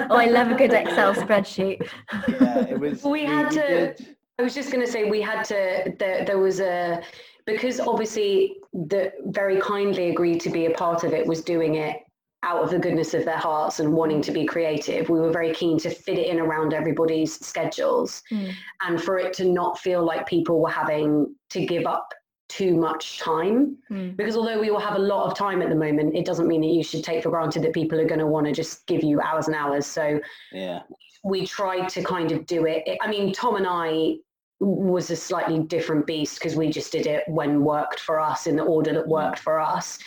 oh, 0.09 0.15
I 0.15 0.25
love 0.25 0.51
a 0.51 0.55
good 0.55 0.73
Excel 0.73 1.13
spreadsheet. 1.13 1.87
yeah, 2.27 2.65
it 2.65 2.79
was. 2.79 3.03
We 3.03 3.25
had 3.25 3.49
to- 3.51 3.93
did- 3.95 4.15
I 4.37 4.41
was 4.41 4.53
just 4.55 4.71
going 4.71 4.85
to 4.85 4.89
say 4.89 5.03
we 5.09 5.21
had 5.21 5.43
to. 5.45 5.93
There, 5.99 6.23
there 6.23 6.39
was 6.39 6.61
a 6.61 7.01
because 7.45 7.79
obviously 7.81 8.55
the 8.73 9.11
very 9.25 9.59
kindly 9.59 10.09
agreed 10.11 10.39
to 10.41 10.49
be 10.49 10.65
a 10.67 10.71
part 10.71 11.03
of 11.03 11.13
it 11.13 11.25
was 11.27 11.41
doing 11.41 11.75
it 11.75 11.97
out 12.43 12.63
of 12.63 12.69
the 12.69 12.79
goodness 12.79 13.13
of 13.13 13.25
their 13.25 13.37
hearts 13.37 13.81
and 13.81 13.91
wanting 13.91 14.21
to 14.21 14.31
be 14.31 14.45
creative. 14.45 15.09
We 15.09 15.19
were 15.19 15.31
very 15.31 15.53
keen 15.53 15.77
to 15.79 15.89
fit 15.89 16.17
it 16.17 16.27
in 16.27 16.39
around 16.39 16.73
everybody's 16.73 17.37
schedules 17.45 18.21
Mm. 18.31 18.53
and 18.87 19.01
for 19.01 19.17
it 19.19 19.33
to 19.33 19.45
not 19.45 19.77
feel 19.77 20.05
like 20.05 20.25
people 20.25 20.61
were 20.61 20.69
having 20.69 21.35
to 21.49 21.65
give 21.65 21.85
up 21.85 22.13
too 22.49 22.75
much 22.75 23.19
time 23.19 23.77
Mm. 23.89 24.17
because 24.17 24.35
although 24.35 24.59
we 24.59 24.69
will 24.71 24.79
have 24.79 24.95
a 24.95 24.99
lot 25.13 25.25
of 25.31 25.37
time 25.37 25.61
at 25.61 25.69
the 25.69 25.75
moment 25.75 26.15
it 26.15 26.25
doesn't 26.25 26.47
mean 26.47 26.61
that 26.61 26.67
you 26.67 26.83
should 26.83 27.03
take 27.03 27.23
for 27.23 27.29
granted 27.29 27.61
that 27.63 27.73
people 27.73 27.99
are 27.99 28.05
going 28.05 28.19
to 28.19 28.27
want 28.27 28.45
to 28.47 28.51
just 28.51 28.85
give 28.87 29.03
you 29.03 29.21
hours 29.21 29.47
and 29.47 29.55
hours 29.55 29.85
so 29.85 30.19
Yeah, 30.51 30.81
we 31.23 31.45
tried 31.45 31.87
to 31.89 32.03
kind 32.03 32.31
of 32.31 32.45
do 32.45 32.65
it. 32.65 32.83
I 33.01 33.07
mean, 33.09 33.31
Tom 33.33 33.55
and 33.55 33.67
I 33.67 34.15
was 34.61 35.09
a 35.11 35.15
slightly 35.15 35.59
different 35.59 36.05
beast 36.05 36.37
because 36.39 36.55
we 36.55 36.69
just 36.69 36.91
did 36.91 37.07
it 37.07 37.23
when 37.27 37.63
worked 37.63 37.99
for 38.01 38.19
us 38.19 38.45
in 38.47 38.55
the 38.55 38.63
order 38.63 38.93
that 38.93 39.07
worked 39.07 39.39
for 39.39 39.59
us. 39.59 39.99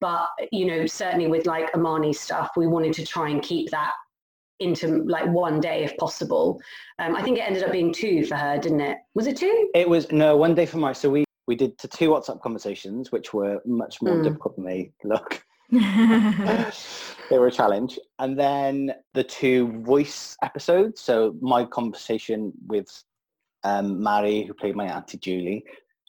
But 0.00 0.28
you 0.52 0.66
know, 0.66 0.86
certainly 0.86 1.26
with 1.28 1.46
like 1.46 1.72
Amani 1.74 2.12
stuff, 2.12 2.50
we 2.56 2.66
wanted 2.66 2.92
to 2.94 3.06
try 3.06 3.30
and 3.30 3.40
keep 3.42 3.70
that 3.70 3.92
into 4.58 5.04
like 5.04 5.26
one 5.28 5.60
day 5.60 5.84
if 5.84 5.96
possible. 5.98 6.60
Um, 6.98 7.14
I 7.14 7.22
think 7.22 7.38
it 7.38 7.42
ended 7.42 7.62
up 7.62 7.72
being 7.72 7.92
two 7.92 8.24
for 8.24 8.36
her, 8.36 8.58
didn't 8.58 8.80
it? 8.80 8.98
Was 9.14 9.26
it 9.26 9.36
two? 9.36 9.70
it 9.74 9.88
was 9.88 10.10
no 10.10 10.36
one 10.36 10.54
day 10.54 10.66
for 10.66 10.78
my. 10.78 10.92
So 10.94 11.10
we 11.10 11.25
we 11.46 11.54
did 11.56 11.78
the 11.80 11.88
two 11.88 12.10
WhatsApp 12.10 12.40
conversations, 12.42 13.12
which 13.12 13.32
were 13.32 13.60
much 13.64 14.02
more 14.02 14.16
Mm. 14.16 14.24
difficult 14.24 14.56
than 14.56 14.64
they 14.70 14.92
look. 15.04 15.42
they 15.70 17.38
were 17.38 17.46
a 17.48 17.52
challenge, 17.52 17.98
and 18.18 18.38
then 18.38 18.94
the 19.14 19.24
two 19.24 19.80
voice 19.82 20.36
episodes. 20.42 21.00
So 21.00 21.36
my 21.40 21.64
conversation 21.64 22.52
with 22.66 22.88
um, 23.64 24.02
Mary, 24.02 24.44
who 24.44 24.54
played 24.54 24.76
my 24.76 24.86
auntie 24.86 25.18
Julie, 25.18 25.64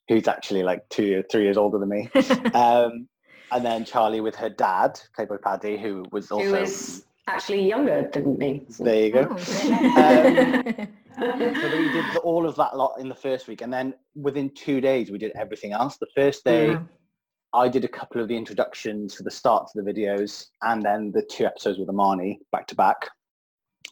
who's 0.08 0.28
actually 0.28 0.64
like 0.64 0.88
two, 0.90 1.20
or 1.20 1.24
three 1.24 1.44
years 1.44 1.58
older 1.58 1.80
than 1.80 1.90
me. 1.90 2.10
um, 2.54 3.08
and 3.52 3.66
then 3.66 3.84
Charlie 3.86 4.22
with 4.22 4.36
her 4.36 4.50
dad, 4.50 5.00
played 5.16 5.30
by 5.30 5.38
Paddy, 5.44 5.78
who 5.78 6.04
was 6.12 6.30
also 6.32 6.46
Who 6.50 6.56
is 6.56 7.06
actually 7.28 7.68
younger 7.68 8.10
than 8.14 8.38
me. 8.38 8.66
there. 8.80 9.06
You 9.06 9.12
go. 9.12 9.28
Oh. 9.32 10.88
So 11.20 11.78
we 11.78 11.92
did 11.92 12.06
the, 12.14 12.20
all 12.24 12.48
of 12.48 12.56
that 12.56 12.78
lot 12.78 13.00
in 13.00 13.10
the 13.10 13.16
first 13.16 13.48
week, 13.48 13.62
and 13.62 13.74
then 13.74 13.94
within 14.16 14.50
two 14.52 14.80
days 14.82 15.10
we 15.10 15.18
did 15.18 15.32
everything 15.36 15.74
else. 15.74 15.98
The 15.98 16.08
first 16.16 16.44
day 16.44 16.76
Wow. 16.76 16.88
I 17.54 17.68
did 17.70 17.86
a 17.86 17.88
couple 17.88 18.22
of 18.22 18.28
the 18.28 18.38
introductions 18.38 19.16
for 19.16 19.24
the 19.24 19.32
start 19.32 19.68
to 19.72 19.82
the 19.82 19.92
videos, 19.92 20.48
and 20.62 20.84
then 20.84 21.12
the 21.12 21.24
two 21.24 21.46
episodes 21.46 21.80
with 21.80 21.90
Amani 21.90 22.40
back 22.52 22.68
to 22.68 22.76
back. 22.76 23.10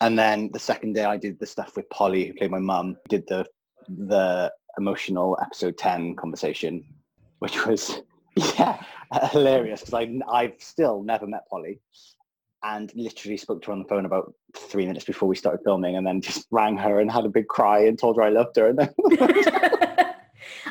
And 0.02 0.20
then 0.20 0.50
the 0.52 0.60
second 0.60 0.94
day 0.94 1.06
I 1.06 1.18
did 1.18 1.40
the 1.40 1.46
stuff 1.46 1.76
with 1.76 1.90
Polly, 1.90 2.28
who 2.28 2.34
played 2.34 2.52
my 2.52 2.60
mum. 2.60 2.98
Did 3.10 3.26
the 3.28 3.46
the 3.88 4.52
emotional 4.78 5.38
episode 5.42 5.78
ten 5.78 6.16
conversation, 6.16 6.84
which 7.40 7.66
was 7.66 8.02
yeah 8.60 8.84
hilarious 9.32 9.82
because 9.82 9.94
I 9.94 10.20
I've 10.32 10.56
still 10.60 11.02
never 11.02 11.26
met 11.26 11.48
Polly, 11.50 11.80
and 12.66 12.92
literally 12.96 13.38
spoke 13.38 13.62
to 13.62 13.68
her 13.68 13.74
on 13.74 13.80
the 13.80 13.88
phone 13.88 14.06
about 14.06 14.34
three 14.56 14.86
minutes 14.86 15.06
before 15.06 15.30
we 15.30 15.36
started 15.36 15.64
filming, 15.64 15.96
and 15.96 16.06
then 16.06 16.22
just 16.22 16.48
rang 16.52 16.78
her 16.78 17.00
and 17.00 17.12
had 17.12 17.26
a 17.26 17.30
big 17.30 17.48
cry 17.48 17.80
and 17.80 17.98
told 17.98 18.18
her 18.18 18.24
I 18.24 18.30
loved 18.30 18.56
her, 18.56 18.68
and 18.68 18.80
then 18.80 18.94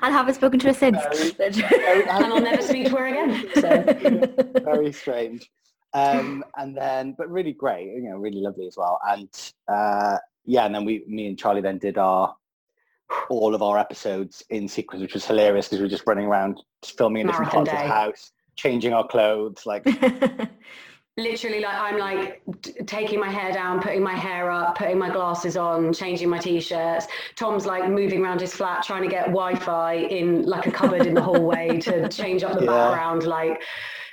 I 0.03 0.11
haven't 0.11 0.35
spoken 0.35 0.59
to 0.61 0.69
her 0.69 0.75
since. 0.75 0.99
and 1.39 2.25
I'll 2.27 2.41
never 2.41 2.63
speak 2.63 2.89
to 2.89 2.97
her 2.97 3.07
again. 3.07 3.49
So. 3.55 4.61
very 4.65 4.93
strange. 4.93 5.51
Um, 5.93 6.45
and 6.57 6.77
then, 6.77 7.15
but 7.17 7.31
really 7.31 7.53
great, 7.53 7.87
you 7.87 8.03
know, 8.03 8.17
really 8.17 8.41
lovely 8.41 8.67
as 8.67 8.77
well. 8.77 8.99
And 9.07 9.29
uh, 9.69 10.19
yeah, 10.45 10.67
and 10.67 10.75
then 10.75 10.85
we, 10.85 11.05
me 11.07 11.29
and 11.29 11.39
Charlie 11.39 11.61
then 11.61 11.79
did 11.79 11.99
our 11.99 12.35
all 13.29 13.55
of 13.55 13.63
our 13.63 13.79
episodes 13.79 14.43
in 14.51 14.67
sequence, 14.67 15.01
which 15.01 15.15
was 15.15 15.25
hilarious 15.25 15.67
because 15.67 15.79
we 15.79 15.85
were 15.85 15.91
just 15.91 16.07
running 16.07 16.27
around, 16.27 16.61
just 16.83 16.99
filming 16.99 17.21
in 17.21 17.27
different 17.29 17.53
Marathon 17.53 17.67
parts 17.67 17.83
of 17.83 17.89
the 17.89 17.95
house, 17.95 18.33
changing 18.57 18.93
our 18.93 19.07
clothes, 19.07 19.65
like 19.67 19.85
literally 21.17 21.61
like 21.61 21.77
i'm 21.77 21.97
like 21.99 22.43
t- 22.63 22.73
taking 22.87 23.21
my 23.21 23.31
hair 23.31 23.53
down 23.53 23.81
putting 23.81 24.03
my 24.03 24.15
hair 24.15 24.51
up 24.51 24.77
putting 24.77 24.99
my 24.99 25.09
glasses 25.09 25.57
on 25.57 25.93
changing 25.93 26.29
my 26.29 26.39
t-shirts 26.39 27.07
tom's 27.37 27.67
like 27.67 27.89
moving 27.89 28.21
around 28.25 28.41
his 28.41 28.53
flat 28.53 28.83
trying 28.83 29.03
to 29.03 29.09
get 29.09 29.27
wi-fi 29.27 29.95
in 29.95 30.43
like 30.45 30.67
a 30.67 30.73
cupboard 30.73 31.07
in 31.07 31.15
the 31.15 31.23
hallway 31.23 31.79
to 31.79 32.09
change 32.21 32.43
up 32.43 32.55
the 32.59 32.65
Yeah. 32.65 32.71
background 32.73 33.23
like 33.25 33.63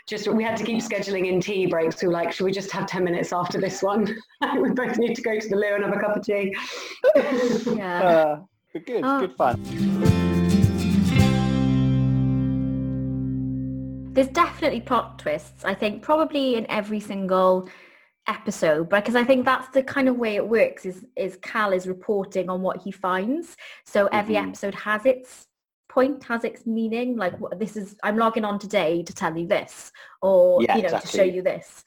just 0.07 0.27
we 0.27 0.43
had 0.43 0.55
to 0.57 0.63
keep 0.63 0.79
scheduling 0.79 1.27
in 1.27 1.41
tea 1.41 1.65
breaks 1.65 2.01
we 2.03 2.07
were 2.07 2.13
like 2.13 2.31
should 2.31 2.43
we 2.45 2.51
just 2.51 2.69
have 2.71 2.85
10 2.85 3.03
minutes 3.03 3.33
after 3.33 3.59
this 3.59 3.81
one 3.81 4.05
we 4.61 4.69
both 4.69 4.97
need 4.99 5.15
to 5.15 5.23
go 5.23 5.39
to 5.39 5.49
the 5.49 5.55
loo 5.55 5.73
and 5.73 5.83
have 5.83 5.93
a 5.95 5.99
cup 5.99 6.15
of 6.15 6.23
tea 6.23 6.55
yeah. 7.75 8.03
uh, 8.03 8.39
but 8.73 8.85
good, 8.85 9.01
Oh. 9.03 9.19
good 9.21 9.35
fun. 9.35 10.20
There's 14.13 14.27
definitely 14.27 14.81
plot 14.81 15.19
twists. 15.19 15.63
I 15.63 15.73
think 15.73 16.01
probably 16.01 16.55
in 16.55 16.69
every 16.69 16.99
single 16.99 17.69
episode, 18.27 18.89
because 18.89 19.15
I 19.15 19.23
think 19.23 19.45
that's 19.45 19.69
the 19.69 19.83
kind 19.83 20.09
of 20.09 20.17
way 20.17 20.35
it 20.35 20.45
works. 20.47 20.85
Is 20.85 21.05
is 21.15 21.37
Cal 21.41 21.71
is 21.71 21.87
reporting 21.87 22.49
on 22.49 22.61
what 22.61 22.81
he 22.81 22.91
finds, 22.91 23.55
so 23.85 24.07
every 24.07 24.35
Mhm. 24.35 24.49
episode 24.49 24.75
has 24.75 25.05
its 25.05 25.47
point, 25.87 26.23
has 26.25 26.43
its 26.43 26.65
meaning. 26.67 27.15
Like 27.15 27.39
what 27.39 27.57
this 27.57 27.77
is, 27.77 27.95
I'm 28.03 28.17
logging 28.17 28.43
on 28.43 28.59
today 28.59 29.01
to 29.03 29.13
tell 29.13 29.35
you 29.37 29.47
this, 29.47 29.93
or 30.21 30.61
Yeah, 30.61 30.75
you 30.75 30.83
know, 30.83 30.99
to 30.99 31.07
show 31.07 31.23
you 31.23 31.41
this. 31.41 31.81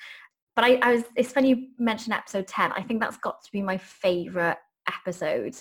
But 0.57 0.65
I, 0.65 0.79
I 0.81 0.95
was. 0.95 1.05
It's 1.17 1.33
funny 1.33 1.51
you 1.51 1.69
mentioned 1.79 2.15
episode 2.15 2.47
ten. 2.47 2.73
I 2.73 2.83
think 2.83 3.01
that's 3.01 3.19
got 3.19 3.43
to 3.45 3.53
be 3.53 3.61
my 3.61 3.77
favorite 3.77 4.59
episode. 4.89 5.57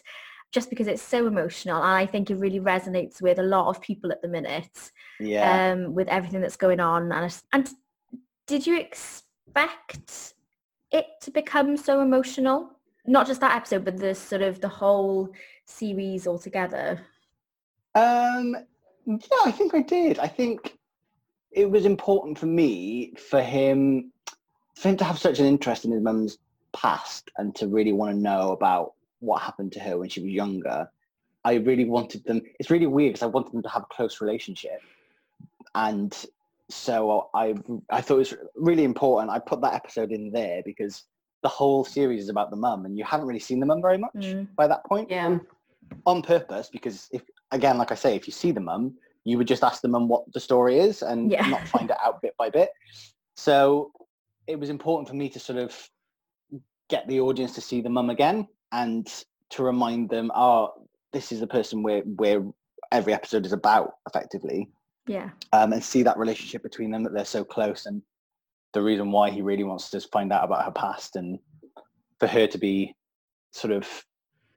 Just 0.53 0.69
because 0.69 0.87
it's 0.87 1.01
so 1.01 1.25
emotional, 1.27 1.77
and 1.77 1.91
I 1.91 2.05
think 2.05 2.29
it 2.29 2.35
really 2.35 2.59
resonates 2.59 3.21
with 3.21 3.39
a 3.39 3.43
lot 3.43 3.67
of 3.69 3.81
people 3.81 4.11
at 4.11 4.21
the 4.21 4.27
minute 4.27 4.91
Yeah. 5.19 5.71
um, 5.73 5.95
with 5.95 6.07
everything 6.07 6.41
that's 6.41 6.55
going 6.55 6.79
on. 6.79 7.11
And, 7.11 7.41
and 7.51 7.69
did 8.45 8.65
you 8.67 8.77
expect 8.77 10.35
it 10.91 11.07
to 11.21 11.31
become 11.31 11.75
so 11.75 12.01
emotional? 12.01 12.69
Not 13.07 13.25
just 13.27 13.41
that 13.41 13.55
episode, 13.55 13.83
but 13.83 13.97
the 13.97 14.13
sort 14.13 14.43
of 14.43 14.61
the 14.61 14.69
whole 14.69 15.29
series 15.65 16.27
altogether. 16.27 17.01
Um, 17.95 18.55
yeah, 19.05 19.43
I 19.45 19.51
think 19.51 19.73
I 19.73 19.81
did. 19.81 20.19
I 20.19 20.27
think 20.27 20.77
it 21.51 21.69
was 21.69 21.85
important 21.85 22.37
for 22.37 22.45
me 22.45 23.13
for 23.15 23.41
him 23.41 24.11
for 24.75 24.89
him 24.89 24.97
to 24.97 25.03
have 25.03 25.19
such 25.19 25.39
an 25.39 25.45
interest 25.45 25.85
in 25.85 25.91
his 25.91 26.01
mum's 26.01 26.37
past 26.73 27.29
and 27.37 27.55
to 27.55 27.67
really 27.67 27.93
want 27.93 28.15
to 28.15 28.19
know 28.19 28.51
about 28.51 28.93
what 29.23 29.41
happened 29.41 29.71
to 29.73 29.79
her 29.79 29.97
when 29.97 30.09
she 30.09 30.21
was 30.21 30.31
younger. 30.31 30.89
I 31.45 31.55
really 31.55 31.85
wanted 31.85 32.23
them. 32.25 32.41
It's 32.59 32.69
really 32.69 32.87
weird 32.87 33.13
because 33.13 33.23
I 33.23 33.27
wanted 33.27 33.53
them 33.53 33.63
to 33.63 33.69
have 33.69 33.83
a 33.83 33.93
close 33.93 34.21
relationship, 34.21 34.79
and 35.75 36.13
so 36.69 37.29
I 37.33 37.55
I 37.89 38.01
thought 38.01 38.15
it 38.15 38.19
was 38.19 38.35
really 38.55 38.83
important. 38.83 39.31
I 39.31 39.39
put 39.39 39.61
that 39.61 39.73
episode 39.73 40.11
in 40.11 40.31
there 40.31 40.61
because 40.65 41.03
the 41.41 41.49
whole 41.49 41.83
series 41.83 42.23
is 42.23 42.29
about 42.29 42.49
the 42.49 42.55
mum, 42.55 42.85
and 42.85 42.97
you 42.97 43.03
haven't 43.03 43.27
really 43.27 43.39
seen 43.39 43.59
the 43.59 43.65
mum 43.65 43.81
very 43.81 43.97
much 43.97 44.11
Mm. 44.15 44.47
by 44.55 44.67
that 44.67 44.85
point 44.85 45.09
yeah 45.09 45.37
on 46.05 46.21
purpose 46.21 46.69
because 46.71 47.07
if 47.11 47.21
again 47.51 47.77
like 47.77 47.91
i 47.91 47.95
say 47.95 48.15
if 48.15 48.25
you 48.25 48.33
see 48.33 48.51
the 48.51 48.59
mum 48.59 48.93
you 49.25 49.37
would 49.37 49.47
just 49.47 49.63
ask 49.63 49.81
the 49.81 49.87
mum 49.87 50.07
what 50.07 50.23
the 50.33 50.39
story 50.39 50.79
is 50.79 51.01
and 51.03 51.29
Yeah. 51.31 51.45
not 51.47 51.67
find 51.67 51.89
it 51.91 51.97
out 52.03 52.21
bit 52.21 52.33
by 52.37 52.49
bit 52.49 52.69
so 53.35 53.91
it 54.47 54.57
was 54.59 54.69
important 54.69 55.07
for 55.07 55.15
me 55.15 55.27
to 55.29 55.39
sort 55.39 55.59
of 55.59 55.71
get 56.89 57.07
the 57.07 57.19
audience 57.19 57.53
to 57.55 57.61
see 57.61 57.79
the 57.81 57.89
mum 57.89 58.09
again 58.09 58.47
and 58.73 59.07
to 59.49 59.63
remind 59.63 60.09
them 60.09 60.29
oh 60.35 60.73
this 61.13 61.31
is 61.31 61.39
the 61.39 61.47
person 61.47 61.81
where 61.83 62.01
where 62.01 62.43
every 62.91 63.13
episode 63.13 63.45
is 63.45 63.53
about 63.53 63.95
effectively. 64.07 64.69
Yeah. 65.05 65.31
um, 65.51 65.73
and 65.73 65.83
see 65.83 66.01
that 66.03 66.17
relationship 66.17 66.63
between 66.63 66.89
them 66.89 67.03
that 67.03 67.13
they're 67.13 67.25
so 67.25 67.43
close 67.43 67.87
and 67.87 68.01
the 68.71 68.81
reason 68.81 69.11
why 69.11 69.31
he 69.31 69.41
really 69.41 69.65
wants 69.65 69.89
to 69.89 69.99
find 69.99 70.31
out 70.31 70.45
about 70.45 70.63
her 70.63 70.71
past 70.71 71.17
and 71.17 71.39
for 72.21 72.27
her 72.27 72.47
to 72.47 72.57
be 72.57 72.95
sort 73.51 73.73
of 73.73 73.85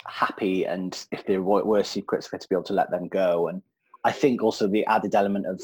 happy 0.06 0.64
and 0.64 1.04
if 1.10 1.26
there 1.26 1.42
were, 1.42 1.64
were 1.64 1.82
secrets 1.82 2.28
for 2.28 2.36
her 2.36 2.38
to 2.38 2.48
be 2.48 2.54
able 2.54 2.62
to 2.62 2.74
let 2.74 2.92
them 2.92 3.08
go. 3.08 3.48
And 3.48 3.60
i 4.04 4.12
think 4.12 4.40
also 4.40 4.68
the 4.68 4.86
added 4.86 5.16
element 5.16 5.46
of 5.46 5.60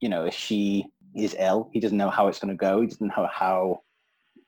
you 0.00 0.08
know 0.08 0.24
if 0.24 0.34
she 0.34 0.86
is 1.14 1.36
ill 1.38 1.70
he 1.72 1.78
doesn't 1.78 1.96
know 1.96 2.10
how 2.10 2.26
it's 2.26 2.40
going 2.40 2.56
to 2.56 2.58
go. 2.58 2.80
He 2.80 2.88
doesn't 2.88 3.06
know 3.16 3.28
how 3.32 3.82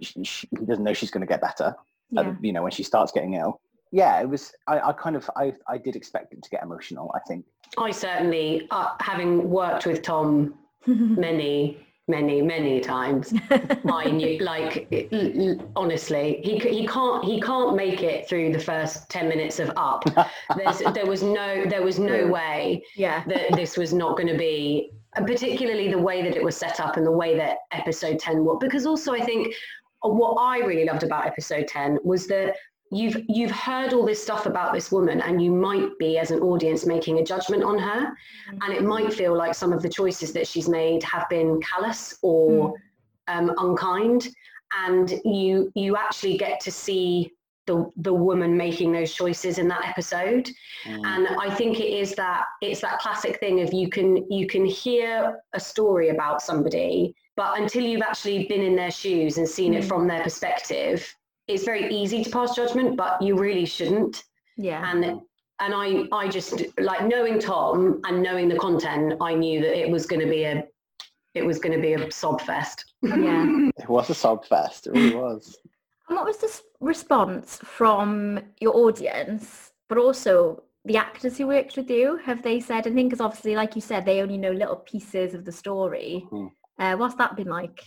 she, 0.00 0.48
he 0.58 0.66
doesn't 0.66 0.82
know 0.82 0.92
she's 0.92 1.12
going 1.12 1.26
to 1.26 1.32
get 1.32 1.40
better 1.40 1.76
Yeah. 2.10 2.20
uh, 2.22 2.34
you 2.40 2.52
know 2.52 2.62
when 2.62 2.72
she 2.72 2.82
starts 2.82 3.12
getting 3.12 3.34
ill 3.34 3.60
yeah 3.92 4.20
it 4.20 4.28
was 4.28 4.52
i, 4.66 4.80
I 4.80 4.92
kind 4.92 5.16
of 5.16 5.28
I, 5.36 5.52
I 5.68 5.78
did 5.78 5.96
expect 5.96 6.32
it 6.32 6.42
to 6.42 6.50
get 6.50 6.62
emotional 6.62 7.12
i 7.14 7.20
think 7.26 7.44
i 7.76 7.90
certainly 7.90 8.66
uh, 8.70 8.94
having 9.00 9.50
worked 9.50 9.86
with 9.86 10.02
tom 10.02 10.54
many 10.86 11.78
many, 12.08 12.40
many 12.42 12.80
times. 12.80 13.32
I 13.50 14.10
knew, 14.10 14.38
like, 14.38 14.88
it, 14.90 15.60
honestly, 15.76 16.40
he 16.42 16.58
he 16.58 16.86
can't 16.86 17.24
he 17.24 17.40
can't 17.40 17.76
make 17.76 18.02
it 18.02 18.28
through 18.28 18.52
the 18.52 18.58
first 18.58 19.08
ten 19.10 19.28
minutes 19.28 19.60
of 19.60 19.70
Up. 19.76 20.04
There's, 20.56 20.78
there 20.94 21.06
was 21.06 21.22
no 21.22 21.66
there 21.66 21.82
was 21.82 21.98
no 21.98 22.26
way 22.26 22.82
yeah. 22.96 23.22
that 23.26 23.52
this 23.54 23.76
was 23.76 23.92
not 23.92 24.16
going 24.16 24.28
to 24.28 24.38
be, 24.38 24.90
and 25.14 25.26
particularly 25.26 25.90
the 25.90 25.98
way 25.98 26.22
that 26.22 26.34
it 26.34 26.42
was 26.42 26.56
set 26.56 26.80
up 26.80 26.96
and 26.96 27.06
the 27.06 27.12
way 27.12 27.36
that 27.36 27.58
episode 27.72 28.18
ten 28.18 28.44
was. 28.44 28.58
Because 28.60 28.86
also, 28.86 29.12
I 29.12 29.20
think 29.20 29.54
what 30.02 30.34
I 30.34 30.58
really 30.58 30.84
loved 30.84 31.02
about 31.02 31.26
episode 31.26 31.68
ten 31.68 31.98
was 32.04 32.26
that 32.28 32.54
you've 32.90 33.22
you've 33.28 33.50
heard 33.50 33.92
all 33.92 34.04
this 34.04 34.22
stuff 34.22 34.46
about 34.46 34.72
this 34.72 34.90
woman 34.90 35.20
and 35.20 35.42
you 35.42 35.50
might 35.50 35.90
be 35.98 36.18
as 36.18 36.30
an 36.30 36.40
audience 36.40 36.86
making 36.86 37.18
a 37.18 37.24
judgment 37.24 37.62
on 37.62 37.78
her 37.78 38.06
mm. 38.06 38.58
and 38.62 38.72
it 38.72 38.82
might 38.82 39.12
feel 39.12 39.36
like 39.36 39.54
some 39.54 39.72
of 39.72 39.82
the 39.82 39.88
choices 39.88 40.32
that 40.32 40.46
she's 40.46 40.68
made 40.68 41.02
have 41.02 41.28
been 41.28 41.60
callous 41.60 42.18
or 42.22 42.72
mm. 42.72 42.74
um, 43.28 43.52
unkind 43.58 44.28
and 44.86 45.20
you 45.24 45.70
you 45.74 45.96
actually 45.96 46.36
get 46.36 46.60
to 46.60 46.70
see 46.70 47.32
the 47.66 47.90
the 47.98 48.12
woman 48.12 48.56
making 48.56 48.90
those 48.92 49.12
choices 49.12 49.58
in 49.58 49.68
that 49.68 49.84
episode 49.84 50.48
mm. 50.86 51.04
and 51.04 51.28
i 51.40 51.54
think 51.54 51.80
it 51.80 51.92
is 51.92 52.14
that 52.14 52.44
it's 52.62 52.80
that 52.80 52.98
classic 52.98 53.38
thing 53.40 53.60
of 53.60 53.72
you 53.72 53.88
can 53.90 54.30
you 54.30 54.46
can 54.46 54.64
hear 54.64 55.38
a 55.52 55.60
story 55.60 56.08
about 56.08 56.40
somebody 56.40 57.14
but 57.38 57.58
until 57.58 57.84
you've 57.84 58.02
actually 58.02 58.46
been 58.48 58.60
in 58.60 58.76
their 58.76 58.90
shoes 58.90 59.38
and 59.38 59.48
seen 59.48 59.72
it 59.72 59.84
mm. 59.84 59.88
from 59.88 60.06
their 60.06 60.22
perspective 60.22 61.14
it's 61.48 61.64
very 61.64 61.92
easy 61.92 62.22
to 62.22 62.30
pass 62.30 62.54
judgment, 62.54 62.96
but 62.96 63.20
you 63.20 63.36
really 63.36 63.64
shouldn't. 63.64 64.24
Yeah. 64.56 64.88
And 64.90 65.04
and 65.60 65.74
I 65.74 66.04
I 66.12 66.28
just 66.28 66.62
like 66.78 67.04
knowing 67.06 67.40
Tom 67.40 68.00
and 68.04 68.22
knowing 68.22 68.48
the 68.48 68.58
content, 68.58 69.14
I 69.20 69.34
knew 69.34 69.60
that 69.60 69.80
it 69.80 69.90
was 69.90 70.06
going 70.06 70.20
to 70.20 70.28
be 70.28 70.44
a 70.44 70.64
it 71.34 71.44
was 71.44 71.58
going 71.58 71.74
to 71.74 71.80
be 71.80 71.94
a 71.94 72.10
sob 72.12 72.40
fest. 72.42 72.92
Yeah. 73.02 73.70
it 73.78 73.88
was 73.88 74.10
a 74.10 74.14
sob 74.14 74.44
fest. 74.44 74.86
It 74.86 74.92
really 74.92 75.16
was. 75.16 75.56
And 76.08 76.16
what 76.16 76.26
was 76.26 76.38
the 76.38 76.60
response 76.80 77.58
from 77.62 78.40
your 78.60 78.76
audience, 78.76 79.72
but 79.88 79.98
also 79.98 80.62
the 80.84 80.96
actors 80.96 81.36
who 81.36 81.46
worked 81.46 81.76
with 81.76 81.90
you? 81.90 82.16
Have 82.24 82.42
they 82.42 82.60
said 82.60 82.86
anything? 82.86 83.08
Because 83.08 83.20
obviously, 83.20 83.54
like 83.54 83.74
you 83.74 83.82
said, 83.82 84.04
they 84.04 84.22
only 84.22 84.38
know 84.38 84.52
little 84.52 84.76
pieces 84.76 85.34
of 85.34 85.44
the 85.44 85.52
story. 85.52 86.26
Mm-hmm. 86.26 86.46
Uh, 86.78 86.96
what's 86.96 87.14
that 87.16 87.36
been 87.36 87.48
like? 87.48 87.82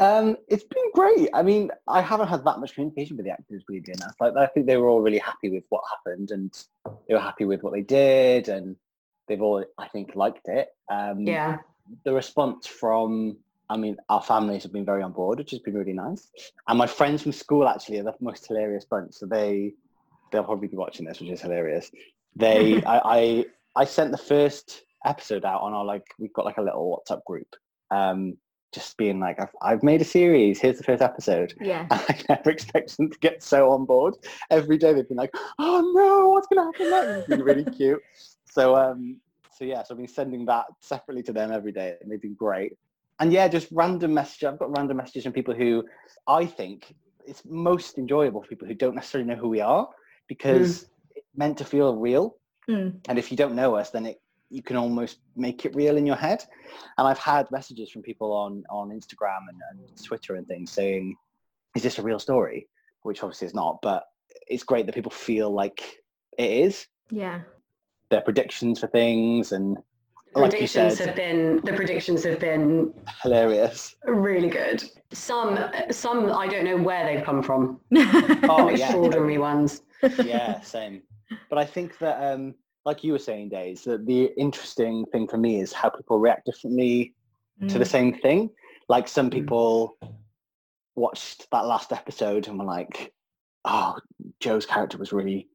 Um, 0.00 0.36
it's 0.48 0.64
been 0.64 0.92
great. 0.94 1.28
I 1.34 1.42
mean, 1.42 1.70
I 1.88 2.00
haven't 2.00 2.28
had 2.28 2.44
that 2.44 2.60
much 2.60 2.74
communication 2.74 3.16
with 3.16 3.26
the 3.26 3.32
actors, 3.32 3.64
weirdly 3.68 3.94
enough. 3.94 4.14
Like, 4.20 4.36
I 4.36 4.46
think 4.46 4.66
they 4.66 4.76
were 4.76 4.88
all 4.88 5.00
really 5.00 5.18
happy 5.18 5.50
with 5.50 5.64
what 5.70 5.82
happened, 5.90 6.30
and 6.30 6.52
they 7.08 7.14
were 7.14 7.20
happy 7.20 7.44
with 7.44 7.62
what 7.62 7.72
they 7.72 7.82
did, 7.82 8.48
and 8.48 8.76
they've 9.26 9.42
all, 9.42 9.64
I 9.76 9.88
think, 9.88 10.14
liked 10.14 10.48
it. 10.48 10.68
Um, 10.90 11.20
yeah. 11.20 11.58
The 12.04 12.12
response 12.12 12.66
from, 12.66 13.38
I 13.70 13.76
mean, 13.76 13.96
our 14.08 14.22
families 14.22 14.62
have 14.62 14.72
been 14.72 14.84
very 14.84 15.02
on 15.02 15.12
board, 15.12 15.38
which 15.38 15.50
has 15.50 15.60
been 15.60 15.74
really 15.74 15.92
nice. 15.92 16.30
And 16.68 16.78
my 16.78 16.86
friends 16.86 17.22
from 17.22 17.32
school 17.32 17.68
actually 17.68 17.98
are 17.98 18.04
the 18.04 18.14
most 18.20 18.46
hilarious 18.46 18.84
bunch. 18.84 19.14
So 19.14 19.26
they, 19.26 19.72
they'll 20.30 20.44
probably 20.44 20.68
be 20.68 20.76
watching 20.76 21.06
this, 21.06 21.20
which 21.20 21.30
is 21.30 21.40
hilarious. 21.40 21.90
They, 22.36 22.82
I, 22.86 23.00
I, 23.04 23.44
I 23.74 23.84
sent 23.84 24.12
the 24.12 24.18
first 24.18 24.82
episode 25.04 25.44
out 25.44 25.62
on 25.62 25.72
our 25.72 25.84
like, 25.84 26.06
we've 26.18 26.32
got 26.32 26.44
like 26.44 26.58
a 26.58 26.62
little 26.62 27.02
WhatsApp 27.08 27.24
group. 27.24 27.48
Um, 27.90 28.36
just 28.72 28.96
being 28.96 29.18
like, 29.18 29.40
I've, 29.40 29.54
I've 29.62 29.82
made 29.82 30.00
a 30.02 30.04
series. 30.04 30.60
Here's 30.60 30.78
the 30.78 30.84
first 30.84 31.02
episode. 31.02 31.54
Yeah. 31.60 31.86
And 31.90 32.00
I 32.08 32.22
never 32.28 32.50
expected 32.50 32.96
them 32.96 33.10
to 33.10 33.18
get 33.18 33.42
so 33.42 33.70
on 33.70 33.84
board. 33.84 34.14
Every 34.50 34.76
day 34.76 34.92
they've 34.92 35.08
been 35.08 35.16
like, 35.16 35.34
oh 35.58 35.92
no, 35.94 36.28
what's 36.28 36.46
going 36.48 36.60
to 36.60 36.78
happen 36.78 36.90
next? 36.90 37.18
It's 37.18 37.28
been 37.28 37.42
really 37.42 37.64
cute. 37.76 38.02
So, 38.44 38.76
um, 38.76 39.20
so 39.56 39.64
yeah, 39.64 39.82
so 39.82 39.94
I've 39.94 39.98
been 39.98 40.08
sending 40.08 40.44
that 40.46 40.66
separately 40.80 41.22
to 41.24 41.32
them 41.32 41.50
every 41.50 41.72
day 41.72 41.96
and 42.00 42.10
they've 42.10 42.20
been 42.20 42.34
great. 42.34 42.74
And 43.20 43.32
yeah, 43.32 43.48
just 43.48 43.68
random 43.72 44.14
messages. 44.14 44.44
I've 44.44 44.58
got 44.58 44.76
random 44.76 44.96
messages 44.96 45.24
from 45.24 45.32
people 45.32 45.54
who 45.54 45.84
I 46.26 46.46
think 46.46 46.94
it's 47.26 47.42
most 47.44 47.98
enjoyable 47.98 48.42
for 48.42 48.48
people 48.48 48.68
who 48.68 48.74
don't 48.74 48.94
necessarily 48.94 49.28
know 49.28 49.36
who 49.36 49.48
we 49.48 49.60
are 49.60 49.88
because 50.28 50.84
mm. 50.84 50.90
it's 51.16 51.26
meant 51.34 51.58
to 51.58 51.64
feel 51.64 51.96
real. 51.96 52.36
Mm. 52.70 53.00
And 53.08 53.18
if 53.18 53.30
you 53.30 53.36
don't 53.36 53.54
know 53.54 53.74
us, 53.74 53.90
then 53.90 54.06
it 54.06 54.20
you 54.50 54.62
can 54.62 54.76
almost 54.76 55.18
make 55.36 55.64
it 55.64 55.74
real 55.74 55.96
in 55.96 56.06
your 56.06 56.16
head. 56.16 56.42
And 56.96 57.06
I've 57.06 57.18
had 57.18 57.50
messages 57.50 57.90
from 57.90 58.02
people 58.02 58.32
on 58.32 58.64
on 58.70 58.90
Instagram 58.90 59.40
and, 59.48 59.60
and 59.70 60.04
Twitter 60.04 60.36
and 60.36 60.46
things 60.46 60.70
saying, 60.70 61.16
"Is 61.76 61.82
this 61.82 61.98
a 61.98 62.02
real 62.02 62.18
story?" 62.18 62.68
Which 63.02 63.22
obviously 63.22 63.46
is 63.46 63.54
not, 63.54 63.78
but 63.82 64.04
it's 64.46 64.64
great 64.64 64.86
that 64.86 64.94
people 64.94 65.12
feel 65.12 65.50
like 65.50 66.02
it 66.38 66.50
is. 66.50 66.86
Yeah. 67.10 67.40
Their 68.10 68.22
predictions 68.22 68.80
for 68.80 68.86
things 68.86 69.52
and 69.52 69.76
like 70.34 70.50
predictions 70.50 70.98
said, 70.98 71.06
have 71.08 71.16
been 71.16 71.60
the 71.64 71.72
predictions 71.72 72.22
have 72.24 72.38
been 72.38 72.92
hilarious 73.22 73.96
really 74.04 74.48
good 74.48 74.82
some 75.10 75.58
some 75.90 76.30
i 76.32 76.46
don't 76.46 76.64
know 76.64 76.76
where 76.76 77.06
they've 77.06 77.24
come 77.24 77.42
from 77.42 77.80
oh, 77.96 78.68
extraordinary 78.68 79.34
yeah. 79.34 79.38
ones 79.38 79.82
yeah 80.22 80.60
same 80.60 81.02
but 81.48 81.58
i 81.58 81.64
think 81.64 81.96
that 81.98 82.22
um 82.22 82.54
like 82.88 83.04
you 83.04 83.12
were 83.12 83.18
saying, 83.18 83.50
Days, 83.50 83.84
that 83.84 84.06
the 84.06 84.32
interesting 84.38 85.04
thing 85.12 85.28
for 85.28 85.36
me 85.36 85.60
is 85.60 85.74
how 85.74 85.90
people 85.90 86.18
react 86.18 86.46
differently 86.46 87.14
mm. 87.62 87.68
to 87.68 87.78
the 87.78 87.84
mm. 87.84 87.96
same 87.96 88.14
thing. 88.14 88.48
Like 88.88 89.06
some 89.06 89.28
mm. 89.28 89.34
people 89.34 89.96
mm. 90.02 90.10
watched 90.96 91.46
that 91.52 91.66
last 91.66 91.92
episode 91.92 92.48
and 92.48 92.58
were 92.58 92.64
like, 92.64 93.12
oh, 93.66 93.98
Joe's 94.40 94.64
character 94.64 94.96
was 94.96 95.12
really 95.12 95.48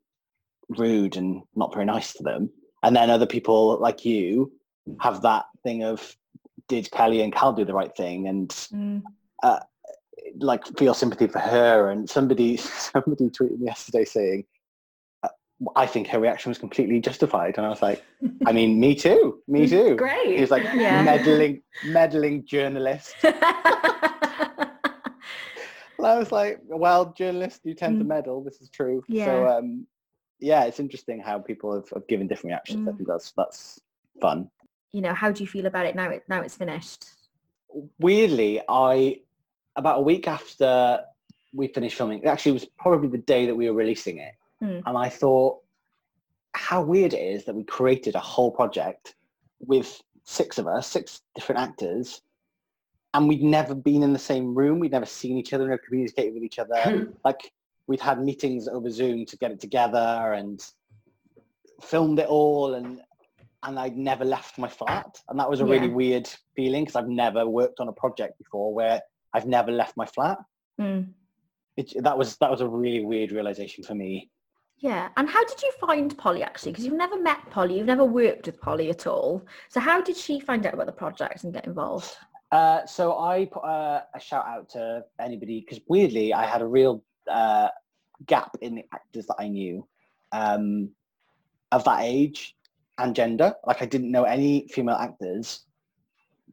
rude 0.70 1.18
and 1.18 1.42
not 1.56 1.74
very 1.74 1.86
nice 1.86 2.14
to 2.14 2.24
them. 2.24 2.52
And 2.84 2.96
then 2.96 3.10
other 3.10 3.26
people 3.26 3.80
like 3.80 4.06
you 4.06 4.52
have 5.00 5.24
that 5.24 5.46
thing 5.64 5.84
of, 5.84 6.16
did 6.68 6.92
Kelly 6.92 7.22
and 7.22 7.34
Cal 7.34 7.52
do 7.52 7.66
the 7.66 7.74
right 7.74 7.96
thing? 7.98 8.28
And 8.28 8.50
mm. 8.50 9.02
uh, 9.42 9.60
like 10.36 10.66
feel 10.78 10.94
sympathy 10.94 11.26
for 11.26 11.40
her. 11.40 11.90
And 11.90 12.08
somebody 12.08 12.58
somebody 12.94 13.32
tweeted 13.32 13.58
me 13.58 13.66
yesterday 13.66 14.06
saying, 14.06 14.46
I 15.76 15.86
think 15.86 16.08
her 16.08 16.20
reaction 16.20 16.50
was 16.50 16.58
completely 16.58 17.00
justified. 17.00 17.56
And 17.58 17.66
I 17.66 17.70
was 17.70 17.82
like, 17.82 18.04
I 18.46 18.52
mean, 18.52 18.80
me 18.80 18.96
too, 18.96 19.42
me 19.48 19.68
too. 19.68 19.96
Great. 19.96 20.40
He's 20.40 20.52
like 20.52 20.64
yeah. 20.64 21.04
meddling, 21.04 21.62
meddling 21.86 22.46
journalist. 22.46 23.16
and 23.24 23.36
I 26.04 26.18
was 26.18 26.32
like, 26.32 26.60
well, 26.64 27.14
journalists 27.18 27.60
do 27.64 27.74
tend 27.74 27.96
mm. 27.96 28.00
to 28.00 28.06
meddle. 28.06 28.44
This 28.44 28.62
is 28.62 28.70
true. 28.70 29.04
Yeah. 29.08 29.26
So, 29.26 29.48
um, 29.48 29.88
yeah, 30.40 30.66
it's 30.66 30.80
interesting 30.80 31.20
how 31.20 31.40
people 31.40 31.74
have, 31.74 31.90
have 31.90 32.08
given 32.08 32.28
different 32.28 32.52
reactions. 32.52 32.88
Mm. 32.88 32.94
I 32.94 32.96
think 32.96 33.08
that's 33.08 33.32
that's 33.38 33.80
fun. 34.20 34.50
You 34.92 35.02
know, 35.02 35.14
how 35.14 35.32
do 35.32 35.44
you 35.44 35.48
feel 35.48 35.66
about 35.66 35.86
it 35.86 35.96
now? 35.96 36.10
It 36.10 36.24
now 36.28 36.42
it's 36.42 36.56
finished. 36.56 37.06
Weirdly, 38.00 38.62
I 38.68 39.22
about 39.76 40.00
a 40.00 40.02
week 40.02 40.28
after 40.28 41.00
we 41.54 41.68
finished 41.68 41.96
filming, 41.96 42.20
it 42.20 42.28
actually 42.28 42.52
was 42.52 42.66
probably 42.78 43.08
the 43.08 43.18
day 43.18 43.46
that 43.46 43.56
we 43.56 43.70
were 43.70 43.76
releasing 43.76 44.18
it. 44.18 44.34
Mm. 44.64 44.84
And 44.86 44.98
I 44.98 45.10
thought, 45.10 45.60
how 46.54 46.82
weird 46.82 47.14
it 47.14 47.18
is 47.18 47.46
that 47.46 47.56
we 47.56 47.64
created 47.64 48.16
a 48.16 48.20
whole 48.20 48.52
project 48.52 49.16
with 49.60 50.02
six 50.24 50.58
of 50.58 50.68
us, 50.68 50.88
six 50.88 51.22
different 51.36 51.62
actors, 51.62 52.22
and 53.14 53.28
we'd 53.28 53.44
never 53.44 53.76
been 53.76 54.04
in 54.04 54.14
the 54.14 54.20
same 54.20 54.56
room. 54.56 54.80
We'd 54.80 54.92
never 54.92 55.06
seen 55.06 55.38
each 55.38 55.54
other, 55.54 55.66
never 55.66 55.82
communicated 55.86 56.34
with 56.34 56.44
each 56.44 56.60
other. 56.60 56.82
Hmm. 56.82 57.04
like 57.26 57.52
we'd 57.88 58.00
had 58.00 58.24
meetings 58.24 58.68
over 58.68 58.90
Zoom 58.90 59.26
to 59.26 59.38
get 59.38 59.52
it 59.52 59.60
together 59.60 60.34
and 60.34 60.64
filmed 61.82 62.20
it 62.20 62.28
all, 62.28 62.76
and 62.76 63.02
and 63.64 63.80
I'd 63.80 63.98
never 63.98 64.26
left 64.26 64.58
my 64.58 64.68
flat, 64.68 65.22
and 65.30 65.40
that 65.40 65.50
was 65.50 65.62
a 65.62 65.66
yeah. 65.66 65.72
really 65.72 65.90
weird 65.90 66.30
feeling 66.56 66.84
because 66.84 66.96
I've 66.96 67.08
never 67.08 67.48
worked 67.48 67.80
on 67.80 67.88
a 67.88 67.94
project 67.94 68.38
before 68.38 68.74
where 68.74 69.02
I've 69.34 69.48
never 69.48 69.72
left 69.72 69.98
my 69.98 70.06
flat. 70.06 70.38
Mm. 70.80 71.10
It, 71.78 71.94
that 72.04 72.18
was 72.18 72.38
that 72.38 72.52
was 72.52 72.62
a 72.62 72.68
really 72.68 73.04
weird 73.04 73.32
realization 73.32 73.84
for 73.84 73.96
me. 73.96 74.30
Yeah. 74.84 75.08
And 75.16 75.30
how 75.30 75.46
did 75.46 75.62
you 75.62 75.72
find 75.80 76.16
Polly 76.18 76.44
actually? 76.44 76.74
Because 76.74 76.84
you've 76.84 76.94
never 76.96 77.18
met 77.18 77.50
Polly, 77.50 77.78
you've 77.78 77.88
never 77.88 78.04
worked 78.04 78.48
with 78.48 78.60
Polly 78.60 78.90
at 78.90 79.08
all. 79.08 79.42
So 79.70 79.80
how 79.80 80.02
did 80.02 80.18
she 80.18 80.42
find 80.42 80.66
out 80.66 80.74
about 80.74 80.88
the 80.88 80.92
project 80.92 81.46
and 81.46 81.54
get 81.54 81.66
involved? 81.66 82.12
Uh, 82.52 82.86
so 82.86 83.18
I 83.18 83.46
put 83.46 83.64
uh, 83.64 84.02
a 84.14 84.20
shout 84.20 84.46
out 84.46 84.68
to 84.72 85.06
anybody 85.22 85.62
because 85.62 85.82
weirdly 85.88 86.34
I 86.34 86.46
had 86.46 86.62
a 86.62 86.68
real 86.68 87.02
uh, 87.32 87.70
gap 88.26 88.58
in 88.60 88.76
the 88.76 88.84
actors 88.94 89.26
that 89.28 89.38
I 89.40 89.48
knew 89.48 89.88
um, 90.34 90.90
of 91.72 91.86
that 91.86 92.02
age 92.02 92.54
and 92.98 93.16
gender. 93.16 93.54
Like 93.66 93.82
I 93.82 93.86
didn't 93.86 94.12
know 94.12 94.26
any 94.26 94.68
female 94.68 94.98
actors 94.98 95.62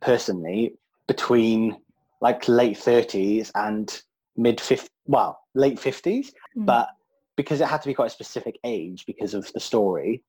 personally 0.00 0.76
between 1.08 1.78
like 2.20 2.46
late 2.46 2.76
30s 2.76 3.50
and 3.56 4.00
mid 4.36 4.58
50s, 4.58 4.88
well, 5.06 5.40
late 5.54 5.78
50s. 5.78 6.28
Mm. 6.56 6.66
But 6.66 6.90
because 7.36 7.60
it 7.60 7.68
had 7.68 7.82
to 7.82 7.88
be 7.88 7.94
quite 7.94 8.06
a 8.06 8.10
specific 8.10 8.58
age 8.64 9.06
because 9.06 9.34
of 9.34 9.50
the 9.52 9.60
story, 9.60 10.22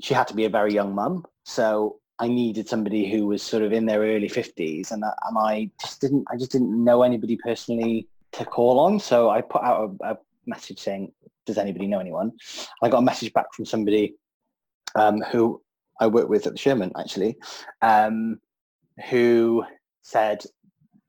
she 0.00 0.14
had 0.14 0.28
to 0.28 0.34
be 0.34 0.44
a 0.44 0.50
very 0.50 0.72
young 0.72 0.94
mum. 0.94 1.24
So 1.44 1.98
I 2.18 2.28
needed 2.28 2.68
somebody 2.68 3.10
who 3.10 3.26
was 3.26 3.42
sort 3.42 3.62
of 3.62 3.72
in 3.72 3.86
their 3.86 4.00
early 4.00 4.28
50s 4.28 4.92
and, 4.92 5.04
and 5.04 5.38
I 5.38 5.70
just 5.80 6.00
didn't 6.00 6.24
I 6.30 6.36
just 6.36 6.52
didn't 6.52 6.72
know 6.84 7.02
anybody 7.02 7.36
personally 7.36 8.08
to 8.32 8.44
call 8.44 8.80
on. 8.80 8.98
So 8.98 9.30
I 9.30 9.40
put 9.40 9.62
out 9.62 9.96
a, 10.00 10.12
a 10.12 10.18
message 10.46 10.80
saying, 10.80 11.12
does 11.46 11.58
anybody 11.58 11.86
know 11.86 11.98
anyone? 11.98 12.32
I 12.82 12.88
got 12.88 12.98
a 12.98 13.02
message 13.02 13.32
back 13.32 13.52
from 13.52 13.64
somebody 13.64 14.14
um, 14.94 15.20
who 15.30 15.60
I 16.00 16.06
work 16.06 16.28
with 16.28 16.46
at 16.46 16.52
the 16.52 16.58
Sherman 16.58 16.92
actually, 16.98 17.36
um, 17.80 18.40
who 19.08 19.64
said, 20.02 20.44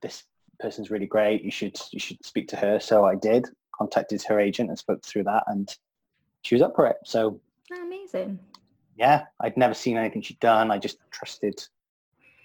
"This 0.01 0.23
person's 0.59 0.91
really 0.91 1.05
great. 1.05 1.43
You 1.43 1.51
should 1.51 1.79
you 1.91 1.99
should 1.99 2.23
speak 2.23 2.47
to 2.49 2.55
her." 2.57 2.79
So 2.79 3.05
I 3.05 3.15
did. 3.15 3.47
Contacted 3.83 4.23
her 4.23 4.39
agent 4.39 4.69
and 4.69 4.79
spoke 4.79 5.03
through 5.03 5.23
that, 5.25 5.43
and 5.47 5.75
she 6.43 6.55
was 6.55 6.61
up 6.61 6.73
for 6.73 6.87
it. 6.87 6.95
So 7.03 7.39
Amazing. 7.83 8.39
yeah, 8.95 9.25
I'd 9.41 9.57
never 9.57 9.73
seen 9.73 9.97
anything 9.97 10.21
she'd 10.21 10.39
done. 10.39 10.71
I 10.71 10.77
just 10.77 10.99
trusted 11.11 11.61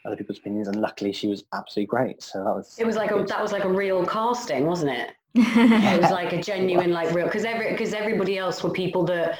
other 0.04 0.16
people's 0.16 0.38
opinions, 0.38 0.66
and 0.66 0.80
luckily 0.80 1.12
she 1.12 1.28
was 1.28 1.44
absolutely 1.54 1.86
great. 1.86 2.22
So 2.24 2.42
that 2.42 2.54
was 2.54 2.76
It 2.76 2.84
was 2.86 2.96
like 2.96 3.12
a, 3.12 3.22
that 3.22 3.40
was 3.40 3.52
like 3.52 3.62
a 3.64 3.68
real 3.68 4.04
casting, 4.04 4.66
wasn't 4.66 4.90
it? 4.98 5.10
It 5.36 6.00
was 6.02 6.10
like 6.10 6.32
a 6.32 6.42
genuine, 6.50 6.90
like 6.90 7.12
real, 7.14 7.26
because 7.26 7.44
every 7.44 7.70
because 7.70 7.92
everybody 7.94 8.36
else 8.36 8.64
were 8.64 8.70
people 8.70 9.04
that 9.04 9.38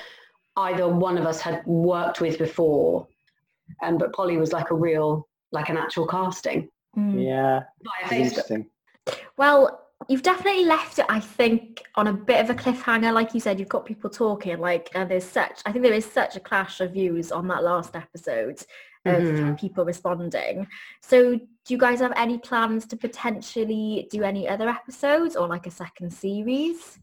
either 0.57 0.87
one 0.89 1.19
of 1.19 1.27
us 1.27 1.41
had 1.41 1.67
worked 1.67 2.21
with 2.21 2.39
before, 2.39 3.09
and 3.83 3.99
but 3.99 4.13
Polly 4.13 4.37
was 4.37 4.53
like 4.53 4.71
a 4.71 4.75
real, 4.75 5.27
like 5.51 5.69
an 5.69 5.77
actual 5.77 6.07
casting 6.07 6.69
Mm. 6.97 7.25
yeah, 7.25 7.65
via 7.83 8.01
it 8.01 8.03
was 8.03 8.11
Facebook. 8.11 8.23
interesting. 8.23 8.67
Well, 9.37 9.88
you've 10.09 10.23
definitely 10.23 10.65
left 10.65 10.99
it, 10.99 11.05
I 11.09 11.21
think, 11.21 11.83
on 11.95 12.07
a 12.07 12.13
bit 12.13 12.43
of 12.43 12.51
a 12.51 12.55
cliffhanger. 12.55 13.13
Like 13.13 13.35
you 13.35 13.41
said, 13.41 13.61
you've 13.61 13.69
got 13.69 13.85
people 13.85 14.09
talking, 14.09 14.59
like, 14.59 14.89
and 14.95 15.11
there's 15.11 15.25
such, 15.25 15.61
I 15.67 15.73
think 15.73 15.85
there 15.85 15.93
is 15.93 16.07
such 16.07 16.35
a 16.35 16.41
clash 16.41 16.81
of 16.81 16.93
views 16.93 17.31
on 17.31 17.47
that 17.49 17.63
last 17.63 17.95
episode 17.95 18.63
of 19.05 19.23
Mhm. 19.23 19.59
people 19.61 19.85
responding. 19.85 20.67
So 21.03 21.37
do 21.37 21.47
you 21.69 21.79
guys 21.79 22.01
have 22.01 22.13
any 22.17 22.39
plans 22.39 22.87
to 22.87 22.97
potentially 22.97 24.09
do 24.11 24.23
any 24.23 24.49
other 24.49 24.69
episodes 24.69 25.37
or 25.37 25.47
like 25.47 25.67
a 25.67 25.71
second 25.71 26.11
series? 26.13 26.99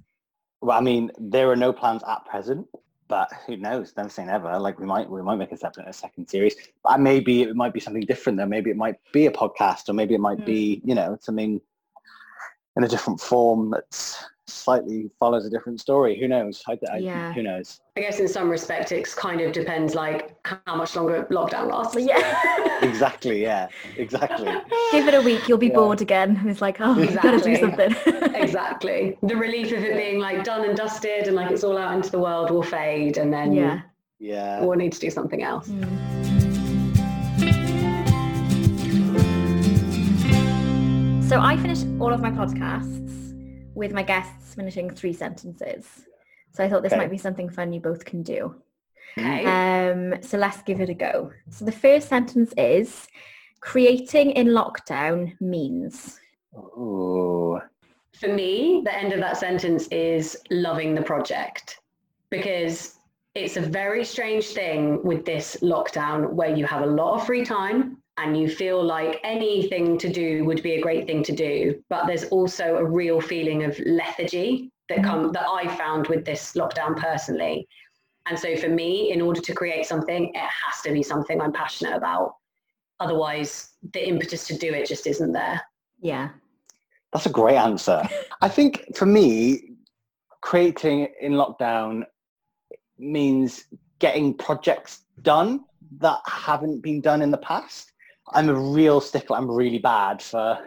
Well, 0.61 0.77
I 0.77 0.81
mean, 0.81 1.11
there 1.19 1.49
are 1.51 1.55
no 1.55 1.71
plans 1.71 2.03
at 2.07 2.25
present, 2.25 2.67
but 3.07 3.31
who 3.45 3.55
knows? 3.57 3.93
Never 3.95 4.09
say 4.09 4.25
never. 4.25 4.57
Like 4.59 4.79
we 4.79 4.85
might 4.85 5.07
we 5.09 5.21
might 5.21 5.35
make 5.35 5.51
a 5.51 5.57
second 5.57 5.85
a 5.87 5.93
second 5.93 6.27
series. 6.27 6.55
But 6.83 6.99
maybe 6.99 7.43
it 7.43 7.55
might 7.55 7.73
be 7.73 7.79
something 7.79 8.01
different 8.01 8.37
though. 8.39 8.47
Maybe 8.47 8.71
it 8.71 8.77
might 8.77 8.95
be 9.11 9.27
a 9.27 9.31
podcast, 9.31 9.89
or 9.89 9.93
maybe 9.93 10.15
it 10.15 10.19
might 10.21 10.39
Mm. 10.39 10.45
be 10.45 10.81
you 10.83 10.95
know 10.95 11.17
something 11.21 11.61
in 12.75 12.83
a 12.83 12.87
different 12.87 13.19
form 13.19 13.69
that's 13.71 14.23
slightly 14.47 15.09
follows 15.19 15.45
a 15.45 15.49
different 15.49 15.79
story. 15.81 16.19
Who 16.19 16.27
knows? 16.27 16.61
I, 16.67 16.77
I, 16.91 16.97
Yeah. 16.97 17.33
Who 17.33 17.41
knows? 17.41 17.81
I 17.97 18.01
guess 18.01 18.19
in 18.19 18.27
some 18.27 18.49
respect, 18.49 18.91
it 18.91 19.07
kind 19.15 19.41
of 19.41 19.51
depends, 19.53 19.95
like 19.95 20.35
how 20.45 20.75
much 20.75 20.95
longer 20.95 21.25
lockdown 21.31 21.71
lasts. 21.71 21.95
Yeah. 21.99 22.61
Exactly. 22.81 23.41
Yeah. 23.41 23.69
Exactly. 23.97 24.51
Give 24.91 25.07
it 25.07 25.13
a 25.15 25.21
week, 25.21 25.47
you'll 25.47 25.57
be 25.57 25.67
Yeah. 25.67 25.75
bored 25.75 26.01
again. 26.01 26.35
And 26.37 26.49
it's 26.49 26.61
like, 26.61 26.81
oh, 26.81 26.93
we've 26.93 27.15
got 27.15 27.31
to 27.31 27.39
do 27.39 27.55
something. 27.55 27.95
exactly. 28.35 29.17
The 29.23 29.35
relief 29.35 29.71
of 29.71 29.79
it 29.83 29.95
being 29.95 30.19
like 30.19 30.43
done 30.43 30.65
and 30.67 30.77
dusted, 30.77 31.25
and 31.27 31.35
like 31.35 31.49
it's 31.51 31.63
all 31.63 31.77
out 31.77 31.95
into 31.95 32.11
the 32.11 32.19
world, 32.19 32.51
will 32.51 32.61
fade, 32.61 33.17
and 33.17 33.33
then 33.33 33.53
yeah. 33.53 33.81
Yeah. 34.19 34.59
we'll 34.63 34.77
need 34.77 34.91
to 34.91 34.99
do 34.99 35.09
something 35.09 35.41
else. 35.41 35.69
Mm. 35.69 36.34
So 41.27 41.41
I 41.41 41.57
finish 41.57 41.83
all 41.99 42.13
of 42.13 42.21
my 42.21 42.29
podcasts 42.29 43.33
with 43.73 43.91
my 43.91 44.03
guests 44.03 44.53
finishing 44.53 44.91
three 44.91 45.11
sentences. 45.11 46.05
So 46.53 46.63
I 46.63 46.69
thought 46.69 46.83
this 46.83 46.93
Okay. 46.93 47.01
might 47.01 47.09
be 47.09 47.17
something 47.17 47.49
fun 47.49 47.73
you 47.73 47.79
both 47.79 48.05
can 48.05 48.21
do. 48.21 48.55
Okay. 49.17 49.43
Um, 49.43 50.21
so 50.21 50.37
let's 50.37 50.61
give 50.61 50.81
it 50.81 50.89
a 50.89 50.93
go. 50.93 51.31
So 51.49 51.65
the 51.65 51.71
first 51.71 52.09
sentence 52.09 52.53
is 52.57 53.07
creating 53.59 54.31
in 54.31 54.49
lockdown 54.49 55.33
means. 55.41 56.19
Ooh. 56.55 57.59
For 58.19 58.27
me, 58.27 58.81
the 58.85 58.95
end 58.95 59.11
of 59.11 59.19
that 59.19 59.37
sentence 59.37 59.87
is 59.87 60.37
loving 60.51 60.93
the 60.93 61.01
project 61.01 61.79
because 62.29 62.99
it's 63.33 63.57
a 63.57 63.61
very 63.61 64.05
strange 64.05 64.45
thing 64.45 65.03
with 65.03 65.25
this 65.25 65.57
lockdown 65.63 66.33
where 66.33 66.55
you 66.55 66.65
have 66.67 66.83
a 66.83 66.85
lot 66.85 67.15
of 67.15 67.25
free 67.25 67.43
time 67.43 67.97
and 68.17 68.37
you 68.37 68.49
feel 68.49 68.83
like 68.83 69.19
anything 69.23 69.97
to 69.97 70.09
do 70.09 70.45
would 70.45 70.63
be 70.63 70.73
a 70.73 70.81
great 70.81 71.05
thing 71.05 71.23
to 71.23 71.35
do. 71.35 71.83
But 71.89 72.07
there's 72.07 72.25
also 72.25 72.77
a 72.77 72.85
real 72.85 73.19
feeling 73.19 73.63
of 73.63 73.77
lethargy 73.85 74.71
that 74.89 74.99
mm-hmm. 74.99 75.07
come 75.07 75.31
that 75.33 75.47
I 75.47 75.67
found 75.75 76.07
with 76.07 76.25
this 76.25 76.53
lockdown 76.53 76.95
personally. 76.95 77.67
And 78.27 78.39
so 78.39 78.55
for 78.55 78.69
me, 78.69 79.11
in 79.11 79.21
order 79.21 79.41
to 79.41 79.53
create 79.53 79.85
something, 79.85 80.29
it 80.33 80.37
has 80.37 80.81
to 80.83 80.91
be 80.91 81.03
something 81.03 81.41
I'm 81.41 81.53
passionate 81.53 81.95
about. 81.95 82.35
Otherwise, 82.99 83.71
the 83.93 84.07
impetus 84.07 84.47
to 84.47 84.57
do 84.57 84.73
it 84.73 84.87
just 84.87 85.05
isn't 85.05 85.33
there. 85.33 85.61
Yeah. 86.01 86.29
That's 87.11 87.25
a 87.25 87.31
great 87.31 87.57
answer. 87.57 88.01
I 88.41 88.49
think 88.49 88.95
for 88.95 89.05
me, 89.05 89.75
creating 90.41 91.07
in 91.21 91.33
lockdown 91.33 92.03
means 92.97 93.65
getting 93.99 94.33
projects 94.33 95.01
done 95.21 95.65
that 95.99 96.19
haven't 96.25 96.81
been 96.81 97.01
done 97.01 97.21
in 97.21 97.31
the 97.31 97.37
past. 97.37 97.91
I'm 98.33 98.49
a 98.49 98.53
real 98.55 98.99
stickler. 99.01 99.37
I'm 99.37 99.49
really 99.49 99.79
bad 99.79 100.21
for 100.21 100.57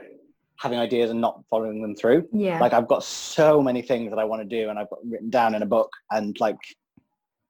having 0.60 0.78
ideas 0.78 1.10
and 1.10 1.20
not 1.20 1.42
following 1.50 1.82
them 1.82 1.94
through. 1.94 2.28
Yeah. 2.32 2.58
Like 2.60 2.72
I've 2.72 2.88
got 2.88 3.04
so 3.04 3.62
many 3.62 3.82
things 3.82 4.10
that 4.10 4.18
I 4.18 4.24
want 4.24 4.42
to 4.42 4.48
do 4.48 4.70
and 4.70 4.78
I've 4.78 4.90
got 4.90 4.98
written 5.04 5.30
down 5.30 5.54
in 5.54 5.62
a 5.62 5.66
book 5.66 5.90
and 6.10 6.38
like 6.40 6.58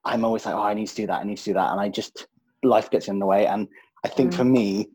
I'm 0.04 0.24
always 0.24 0.46
like, 0.46 0.54
oh, 0.54 0.62
I 0.62 0.74
need 0.74 0.86
to 0.88 0.94
do 0.94 1.06
that. 1.06 1.20
I 1.20 1.24
need 1.24 1.38
to 1.38 1.44
do 1.44 1.54
that. 1.54 1.70
And 1.72 1.80
I 1.80 1.88
just, 1.88 2.26
life 2.62 2.90
gets 2.90 3.08
in 3.08 3.18
the 3.18 3.26
way. 3.26 3.46
And 3.46 3.68
I 4.04 4.08
think 4.08 4.32
Mm. 4.32 4.36
for 4.36 4.44
me, 4.44 4.88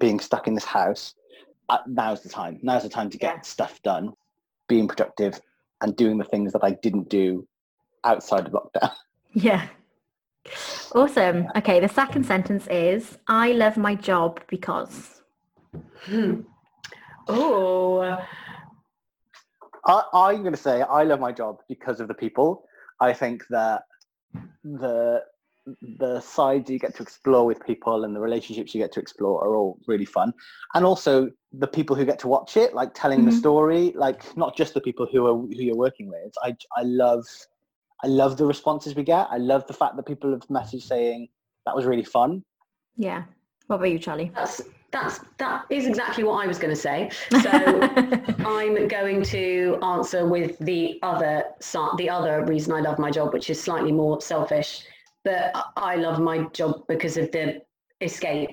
being 0.00 0.18
stuck 0.18 0.48
in 0.48 0.54
this 0.54 0.64
house, 0.64 1.14
uh, 1.68 1.78
now's 1.86 2.22
the 2.22 2.28
time. 2.28 2.58
Now's 2.62 2.82
the 2.82 2.88
time 2.88 3.10
to 3.10 3.18
get 3.18 3.36
Yeah. 3.36 3.40
stuff 3.42 3.80
done, 3.82 4.12
being 4.68 4.88
productive 4.88 5.40
and 5.80 5.94
doing 5.96 6.18
the 6.18 6.24
things 6.24 6.52
that 6.54 6.64
I 6.64 6.72
didn't 6.72 7.08
do 7.08 7.46
outside 8.04 8.46
of 8.46 8.52
lockdown. 8.52 8.92
yeah. 9.34 9.68
Awesome. 10.94 11.46
Okay, 11.56 11.80
the 11.80 11.88
second 11.88 12.24
sentence 12.24 12.66
is 12.68 13.18
I 13.28 13.52
love 13.52 13.76
my 13.76 13.94
job 13.94 14.40
because. 14.48 15.22
Hmm. 16.04 16.40
Oh, 17.28 18.18
I, 19.86 20.02
I'm 20.12 20.40
going 20.42 20.52
to 20.54 20.60
say 20.60 20.82
I 20.82 21.02
love 21.04 21.20
my 21.20 21.32
job 21.32 21.58
because 21.68 22.00
of 22.00 22.08
the 22.08 22.14
people. 22.14 22.64
I 23.00 23.12
think 23.12 23.44
that 23.50 23.82
the 24.64 25.22
the 25.98 26.18
sides 26.20 26.68
you 26.68 26.76
get 26.76 26.92
to 26.96 27.02
explore 27.04 27.46
with 27.46 27.64
people 27.64 28.02
and 28.04 28.16
the 28.16 28.20
relationships 28.20 28.74
you 28.74 28.80
get 28.80 28.90
to 28.90 28.98
explore 28.98 29.44
are 29.44 29.54
all 29.54 29.78
really 29.86 30.04
fun. 30.04 30.34
And 30.74 30.84
also 30.84 31.30
the 31.52 31.68
people 31.68 31.94
who 31.94 32.04
get 32.04 32.18
to 32.20 32.28
watch 32.28 32.56
it, 32.56 32.74
like 32.74 32.90
telling 32.94 33.24
the 33.24 33.30
Mhm. 33.30 33.38
story, 33.38 33.92
like 33.94 34.36
not 34.36 34.56
just 34.56 34.74
the 34.74 34.80
people 34.80 35.06
who 35.06 35.24
are 35.28 35.36
who 35.36 35.48
you're 35.52 35.76
working 35.76 36.08
with. 36.08 36.32
I 36.42 36.56
I 36.76 36.82
love 36.82 37.24
I 38.04 38.08
love 38.08 38.36
the 38.36 38.46
responses 38.46 38.94
we 38.94 39.04
get. 39.04 39.28
I 39.30 39.36
love 39.38 39.66
the 39.66 39.72
fact 39.74 39.96
that 39.96 40.04
people 40.04 40.30
have 40.32 40.46
messaged 40.48 40.82
saying 40.82 41.28
that 41.66 41.76
was 41.76 41.84
really 41.84 42.04
fun. 42.04 42.42
Yeah. 42.96 43.24
What 43.68 43.76
about 43.76 43.90
you, 43.90 43.98
Charlie? 43.98 44.32
that's 44.34 44.60
that's 44.90 45.20
that 45.38 45.64
is 45.70 45.86
exactly 45.86 46.22
what 46.22 46.44
I 46.44 46.46
was 46.46 46.58
going 46.58 46.74
to 46.74 46.80
say. 46.80 47.10
So 47.40 47.50
I'm 48.44 48.88
going 48.88 49.22
to 49.22 49.78
answer 49.82 50.26
with 50.26 50.58
the 50.58 50.98
other 51.02 51.44
the 51.96 52.10
other 52.10 52.44
reason 52.44 52.72
I 52.74 52.80
love 52.80 52.98
my 52.98 53.10
job, 53.10 53.32
which 53.32 53.48
is 53.50 53.60
slightly 53.60 53.92
more 53.92 54.20
selfish. 54.20 54.84
But 55.24 55.52
I- 55.54 55.62
I 55.76 55.96
love 55.96 56.20
my 56.20 56.42
job 56.52 56.84
because 56.88 57.16
of 57.16 57.30
the 57.32 57.62
escape 58.00 58.50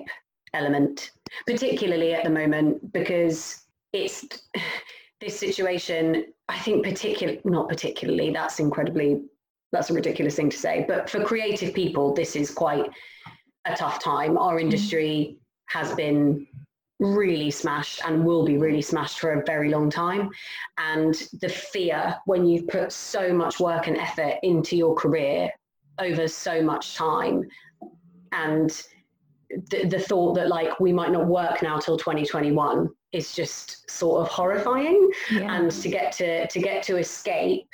element, 0.54 1.10
particularly 1.46 2.14
at 2.14 2.24
the 2.24 2.30
moment 2.30 2.92
because 2.92 3.66
it's 3.92 4.24
this 5.20 5.38
situation. 5.38 6.32
I 6.48 6.58
think 6.58 6.84
particularly 6.84 7.40
not 7.44 7.68
particularly. 7.68 8.30
That's 8.32 8.58
incredibly 8.60 9.22
that's 9.72 9.90
a 9.90 9.94
ridiculous 9.94 10.36
thing 10.36 10.50
to 10.50 10.56
say. 10.56 10.84
But 10.86 11.08
for 11.08 11.22
creative 11.22 11.74
people, 11.74 12.12
this 12.14 12.36
is 12.36 12.50
quite 12.50 12.90
a 13.64 13.74
tough 13.74 14.02
time. 14.02 14.36
Our 14.36 14.56
mm-hmm. 14.56 14.64
industry 14.64 15.36
has 15.66 15.94
been 15.94 16.46
really 16.98 17.50
smashed 17.50 18.02
and 18.04 18.24
will 18.24 18.44
be 18.44 18.58
really 18.58 18.82
smashed 18.82 19.20
for 19.20 19.32
a 19.32 19.44
very 19.44 19.70
long 19.70 19.90
time. 19.90 20.30
And 20.78 21.14
the 21.40 21.48
fear 21.48 22.16
when 22.26 22.44
you've 22.44 22.68
put 22.68 22.92
so 22.92 23.32
much 23.32 23.58
work 23.58 23.86
and 23.86 23.96
effort 23.96 24.34
into 24.42 24.76
your 24.76 24.94
career 24.94 25.50
over 25.98 26.28
so 26.28 26.62
much 26.62 26.96
time 26.96 27.48
and 28.32 28.82
the, 29.70 29.86
the 29.86 29.98
thought 29.98 30.34
that 30.34 30.48
like 30.48 30.78
we 30.78 30.92
might 30.92 31.10
not 31.10 31.26
work 31.26 31.62
now 31.62 31.78
till 31.78 31.96
2021 31.96 32.88
is 33.12 33.32
just 33.32 33.90
sort 33.90 34.22
of 34.22 34.28
horrifying 34.28 35.10
yeah. 35.32 35.56
and 35.56 35.70
to 35.70 35.88
get 35.88 36.12
to 36.12 36.46
to 36.46 36.60
get 36.60 36.82
to 36.84 36.98
escape 36.98 37.68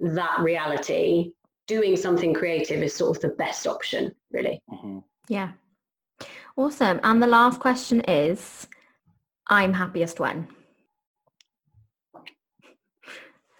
that 0.00 0.38
reality 0.40 1.32
doing 1.66 1.96
something 1.96 2.32
creative 2.32 2.82
is 2.82 2.94
sort 2.94 3.16
of 3.16 3.22
the 3.22 3.28
best 3.36 3.66
option 3.66 4.12
really 4.32 4.60
Mhm. 4.70 5.02
Yeah. 5.28 5.52
Awesome. 6.56 6.98
And 7.02 7.22
the 7.22 7.26
last 7.26 7.60
question 7.60 8.00
is 8.08 8.66
I'm 9.48 9.72
happiest 9.74 10.18
when? 10.20 10.48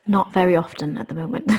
Not 0.07 0.33
very 0.33 0.57
often 0.57 0.97
at 0.99 1.09
the 1.09 1.15
moment. 1.15 1.45
I 1.51 1.55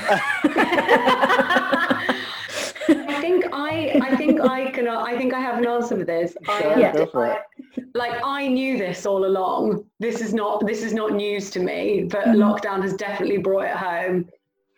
think 3.20 3.44
I, 3.52 4.00
I 4.02 4.16
think 4.16 4.40
I 4.40 4.70
can, 4.72 4.88
I 4.88 5.16
think 5.16 5.32
I 5.32 5.38
have 5.40 5.58
an 5.58 5.66
answer 5.66 5.96
for 5.96 6.04
this. 6.04 6.36
I, 6.48 6.74
Yeah. 6.78 6.92
go 6.92 7.06
for 7.06 7.26
it. 7.26 7.38
Like 7.94 8.20
I 8.24 8.48
knew 8.48 8.76
this 8.78 9.06
all 9.06 9.24
along. 9.26 9.84
This 10.00 10.20
is 10.20 10.34
not, 10.34 10.66
this 10.66 10.82
is 10.82 10.92
not 10.92 11.12
news 11.12 11.50
to 11.52 11.60
me, 11.60 12.08
but 12.10 12.24
Mhm. 12.26 12.36
lockdown 12.36 12.82
has 12.82 12.94
definitely 12.94 13.38
brought 13.38 13.64
it 13.66 13.76
home. 13.76 14.28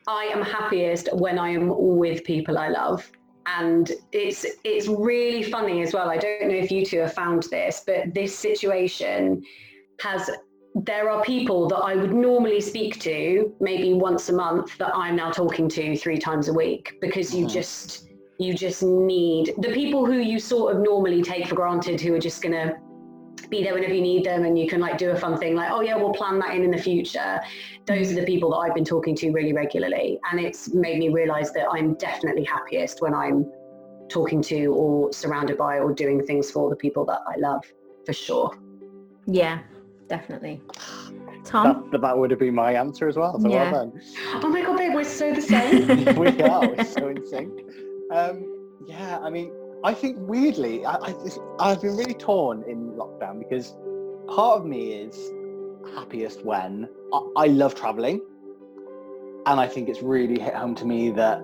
I 0.06 0.24
am 0.32 0.42
happiest 0.42 1.08
when 1.14 1.38
I 1.38 1.50
am 1.50 1.72
with 1.98 2.24
people 2.24 2.58
I 2.58 2.68
love. 2.68 3.10
and 3.46 3.90
it's 4.12 4.46
it's 4.64 4.86
really 4.86 5.42
funny 5.42 5.82
as 5.82 5.92
well. 5.92 6.08
I 6.08 6.16
don't 6.16 6.48
know 6.48 6.54
if 6.54 6.70
you 6.70 6.84
two 6.84 7.00
have 7.00 7.14
found 7.14 7.44
this, 7.50 7.82
but 7.84 8.14
this 8.14 8.38
situation 8.38 9.44
has 10.00 10.30
there 10.74 11.10
are 11.10 11.22
people 11.22 11.68
that 11.68 11.78
I 11.78 11.96
would 11.96 12.14
normally 12.14 12.60
speak 12.60 12.98
to 13.00 13.54
maybe 13.60 13.92
once 13.92 14.28
a 14.28 14.32
month 14.32 14.78
that 14.78 14.96
I'm 14.96 15.16
now 15.16 15.30
talking 15.30 15.68
to 15.70 15.96
three 15.96 16.18
times 16.18 16.48
a 16.48 16.52
week 16.52 16.96
because 17.00 17.34
you 17.34 17.44
mm-hmm. 17.44 17.54
just 17.54 18.08
you 18.38 18.54
just 18.54 18.82
need 18.82 19.54
the 19.58 19.72
people 19.72 20.06
who 20.06 20.18
you 20.18 20.38
sort 20.38 20.74
of 20.74 20.82
normally 20.82 21.22
take 21.22 21.46
for 21.46 21.54
granted 21.54 22.00
who 22.00 22.14
are 22.14 22.18
just 22.18 22.42
going 22.42 22.52
to 22.52 22.74
be 23.52 23.62
there 23.62 23.74
whenever 23.74 23.92
you 23.92 24.00
need 24.00 24.24
them 24.24 24.44
and 24.44 24.58
you 24.58 24.66
can 24.66 24.80
like 24.80 24.96
do 24.96 25.10
a 25.10 25.16
fun 25.16 25.36
thing 25.36 25.54
like 25.54 25.70
oh 25.70 25.82
yeah 25.82 25.94
we'll 25.94 26.12
plan 26.12 26.38
that 26.38 26.54
in 26.54 26.64
in 26.64 26.70
the 26.70 26.82
future 26.90 27.38
those 27.86 28.10
are 28.10 28.14
the 28.14 28.24
people 28.24 28.50
that 28.50 28.56
i've 28.56 28.74
been 28.74 28.84
talking 28.84 29.14
to 29.14 29.30
really 29.30 29.52
regularly 29.52 30.18
and 30.30 30.40
it's 30.40 30.72
made 30.72 30.98
me 30.98 31.10
realize 31.10 31.52
that 31.52 31.66
i'm 31.70 31.92
definitely 31.94 32.44
happiest 32.44 33.02
when 33.02 33.14
i'm 33.14 33.46
talking 34.08 34.40
to 34.40 34.66
or 34.68 35.12
surrounded 35.12 35.58
by 35.58 35.78
or 35.78 35.92
doing 35.92 36.24
things 36.24 36.50
for 36.50 36.70
the 36.70 36.76
people 36.76 37.04
that 37.04 37.20
i 37.28 37.36
love 37.36 37.62
for 38.06 38.14
sure 38.14 38.58
yeah 39.26 39.58
definitely 40.08 40.60
Tom? 41.44 41.88
That, 41.90 42.00
that 42.00 42.16
would 42.16 42.30
have 42.30 42.38
been 42.38 42.54
my 42.54 42.72
answer 42.72 43.08
as 43.08 43.16
well. 43.16 43.36
So 43.40 43.48
yeah. 43.48 43.72
well 43.72 43.90
done. 43.90 44.00
Oh 44.44 44.48
my 44.48 44.62
god, 44.62 44.76
babe, 44.78 44.94
we're 44.94 45.02
so 45.02 45.34
the 45.34 45.42
same. 45.42 46.16
we 46.16 46.28
are. 46.40 46.68
We're 46.68 46.84
so 46.84 47.08
in 47.08 47.26
sync. 47.26 47.52
Um, 48.12 48.78
yeah, 48.86 49.18
I 49.18 49.28
mean, 49.28 49.52
I 49.84 49.94
think 49.94 50.16
weirdly, 50.20 50.86
I, 50.86 51.14
I, 51.58 51.70
have 51.70 51.82
been 51.82 51.96
really 51.96 52.14
torn 52.14 52.62
in 52.68 52.92
lockdown 52.92 53.40
because 53.40 53.74
part 54.28 54.60
of 54.60 54.64
me 54.66 54.92
is 54.92 55.16
happiest 55.96 56.44
when 56.44 56.88
I, 57.12 57.22
I 57.36 57.46
love 57.46 57.74
traveling. 57.74 58.20
And 59.46 59.58
I 59.58 59.66
think 59.66 59.88
it's 59.88 60.00
really 60.00 60.40
hit 60.40 60.54
home 60.54 60.76
to 60.76 60.84
me 60.84 61.10
that 61.10 61.42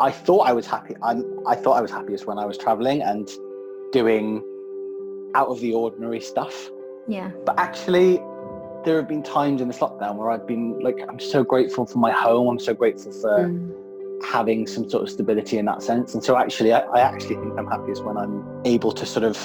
I 0.00 0.10
thought 0.10 0.48
I 0.48 0.52
was 0.54 0.66
happy. 0.66 0.94
I'm, 1.02 1.40
I 1.46 1.54
thought 1.54 1.74
I 1.74 1.82
was 1.82 1.90
happiest 1.90 2.26
when 2.26 2.38
I 2.38 2.46
was 2.46 2.56
traveling 2.56 3.02
and 3.02 3.28
doing 3.92 4.42
out 5.34 5.48
of 5.48 5.60
the 5.60 5.74
ordinary 5.74 6.20
stuff. 6.20 6.70
Yeah. 7.06 7.32
But 7.44 7.58
actually, 7.58 8.16
there 8.86 8.96
have 8.96 9.08
been 9.08 9.22
times 9.22 9.60
in 9.60 9.68
this 9.68 9.78
lockdown 9.78 10.16
where 10.16 10.30
I've 10.30 10.46
been 10.46 10.80
like, 10.80 11.00
I'm 11.06 11.20
so 11.20 11.44
grateful 11.44 11.84
for 11.84 11.98
my 11.98 12.12
home. 12.12 12.48
I'm 12.48 12.58
so 12.58 12.72
grateful 12.72 13.12
for 13.12 13.48
mm 13.48 13.81
having 14.24 14.66
some 14.66 14.88
sort 14.88 15.02
of 15.02 15.10
stability 15.10 15.58
in 15.58 15.66
that 15.66 15.82
sense. 15.82 16.14
And 16.14 16.22
so 16.22 16.36
actually, 16.36 16.72
I, 16.72 16.80
I 16.80 17.00
actually 17.00 17.36
think 17.36 17.58
I'm 17.58 17.66
happiest 17.66 18.04
when 18.04 18.16
I'm 18.16 18.44
able 18.64 18.92
to 18.92 19.06
sort 19.06 19.24
of 19.24 19.38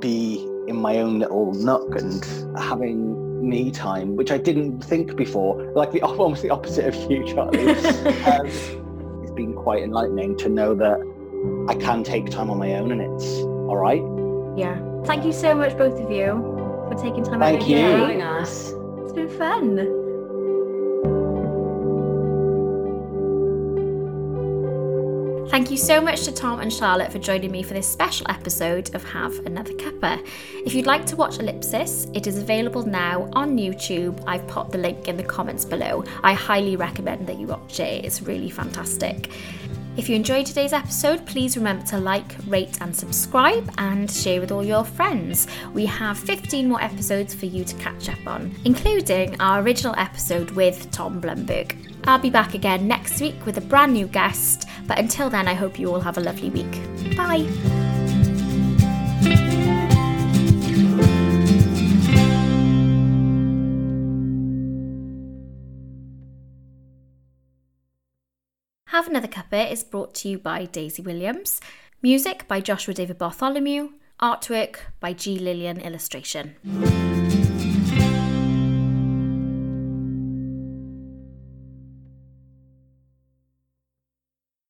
be 0.00 0.46
in 0.66 0.76
my 0.76 0.98
own 0.98 1.18
little 1.18 1.52
nook 1.54 1.96
and 1.96 2.24
having 2.58 3.48
me 3.48 3.70
time, 3.70 4.16
which 4.16 4.30
I 4.30 4.38
didn't 4.38 4.80
think 4.80 5.16
before. 5.16 5.72
Like 5.72 5.92
the 5.92 6.02
almost 6.02 6.42
the 6.42 6.50
opposite 6.50 6.86
of 6.86 7.10
you, 7.10 7.24
Charlie. 7.26 7.70
um, 7.70 8.46
it's 9.22 9.32
been 9.32 9.54
quite 9.54 9.82
enlightening 9.82 10.36
to 10.38 10.48
know 10.48 10.74
that 10.74 10.98
I 11.68 11.74
can 11.74 12.02
take 12.02 12.30
time 12.30 12.50
on 12.50 12.58
my 12.58 12.74
own 12.74 12.92
and 12.92 13.00
it's 13.00 13.26
all 13.68 13.76
right. 13.76 14.02
Yeah. 14.58 14.76
Thank 15.04 15.24
you 15.24 15.32
so 15.32 15.54
much, 15.54 15.76
both 15.78 16.00
of 16.00 16.10
you, 16.10 16.26
for 16.88 16.94
taking 17.00 17.24
time 17.24 17.40
Thank 17.40 17.58
out 17.58 17.62
of 17.62 17.68
your 17.68 18.08
day. 18.08 18.20
us. 18.20 18.72
It's 19.02 19.12
been 19.12 19.28
fun. 19.28 20.07
Thank 25.48 25.70
you 25.70 25.78
so 25.78 25.98
much 25.98 26.24
to 26.24 26.32
Tom 26.32 26.60
and 26.60 26.70
Charlotte 26.70 27.10
for 27.10 27.18
joining 27.18 27.50
me 27.50 27.62
for 27.62 27.72
this 27.72 27.88
special 27.88 28.26
episode 28.28 28.94
of 28.94 29.02
Have 29.02 29.34
Another 29.46 29.72
Cuppa. 29.72 30.22
If 30.66 30.74
you'd 30.74 30.84
like 30.84 31.06
to 31.06 31.16
watch 31.16 31.38
Ellipsis, 31.38 32.06
it 32.12 32.26
is 32.26 32.36
available 32.36 32.84
now 32.84 33.30
on 33.32 33.56
YouTube. 33.56 34.22
I've 34.26 34.46
popped 34.46 34.72
the 34.72 34.78
link 34.78 35.08
in 35.08 35.16
the 35.16 35.22
comments 35.22 35.64
below. 35.64 36.04
I 36.22 36.34
highly 36.34 36.76
recommend 36.76 37.26
that 37.28 37.38
you 37.38 37.46
watch 37.46 37.80
it, 37.80 38.04
it's 38.04 38.20
really 38.20 38.50
fantastic. 38.50 39.30
If 39.98 40.08
you 40.08 40.16
enjoyed 40.16 40.46
today's 40.46 40.72
episode, 40.72 41.26
please 41.26 41.56
remember 41.56 41.84
to 41.86 41.98
like, 41.98 42.36
rate, 42.46 42.78
and 42.80 42.96
subscribe 42.96 43.70
and 43.76 44.10
share 44.10 44.40
with 44.40 44.52
all 44.52 44.64
your 44.64 44.84
friends. 44.84 45.46
We 45.74 45.84
have 45.86 46.18
15 46.18 46.68
more 46.68 46.80
episodes 46.80 47.34
for 47.34 47.46
you 47.46 47.64
to 47.64 47.76
catch 47.76 48.08
up 48.08 48.26
on, 48.26 48.54
including 48.64 49.38
our 49.40 49.60
original 49.60 49.94
episode 49.98 50.52
with 50.52 50.90
Tom 50.92 51.20
Blumberg. 51.20 51.76
I'll 52.04 52.18
be 52.18 52.30
back 52.30 52.54
again 52.54 52.88
next 52.88 53.20
week 53.20 53.44
with 53.44 53.58
a 53.58 53.60
brand 53.60 53.92
new 53.92 54.06
guest 54.06 54.68
but 54.88 54.98
until 54.98 55.30
then, 55.30 55.46
I 55.46 55.54
hope 55.54 55.78
you 55.78 55.92
all 55.92 56.00
have 56.00 56.16
a 56.16 56.20
lovely 56.20 56.50
week. 56.50 57.16
Bye. 57.16 57.87
Have 68.98 69.06
Another 69.06 69.28
Cuppa 69.28 69.70
is 69.70 69.84
brought 69.84 70.12
to 70.16 70.28
you 70.28 70.40
by 70.40 70.64
Daisy 70.64 71.02
Williams. 71.02 71.60
Music 72.02 72.48
by 72.48 72.60
Joshua 72.60 72.92
David 72.92 73.16
Bartholomew. 73.16 73.90
Artwork 74.20 74.78
by 74.98 75.12
G. 75.12 75.38
Lillian 75.38 75.80
Illustration. 75.80 76.56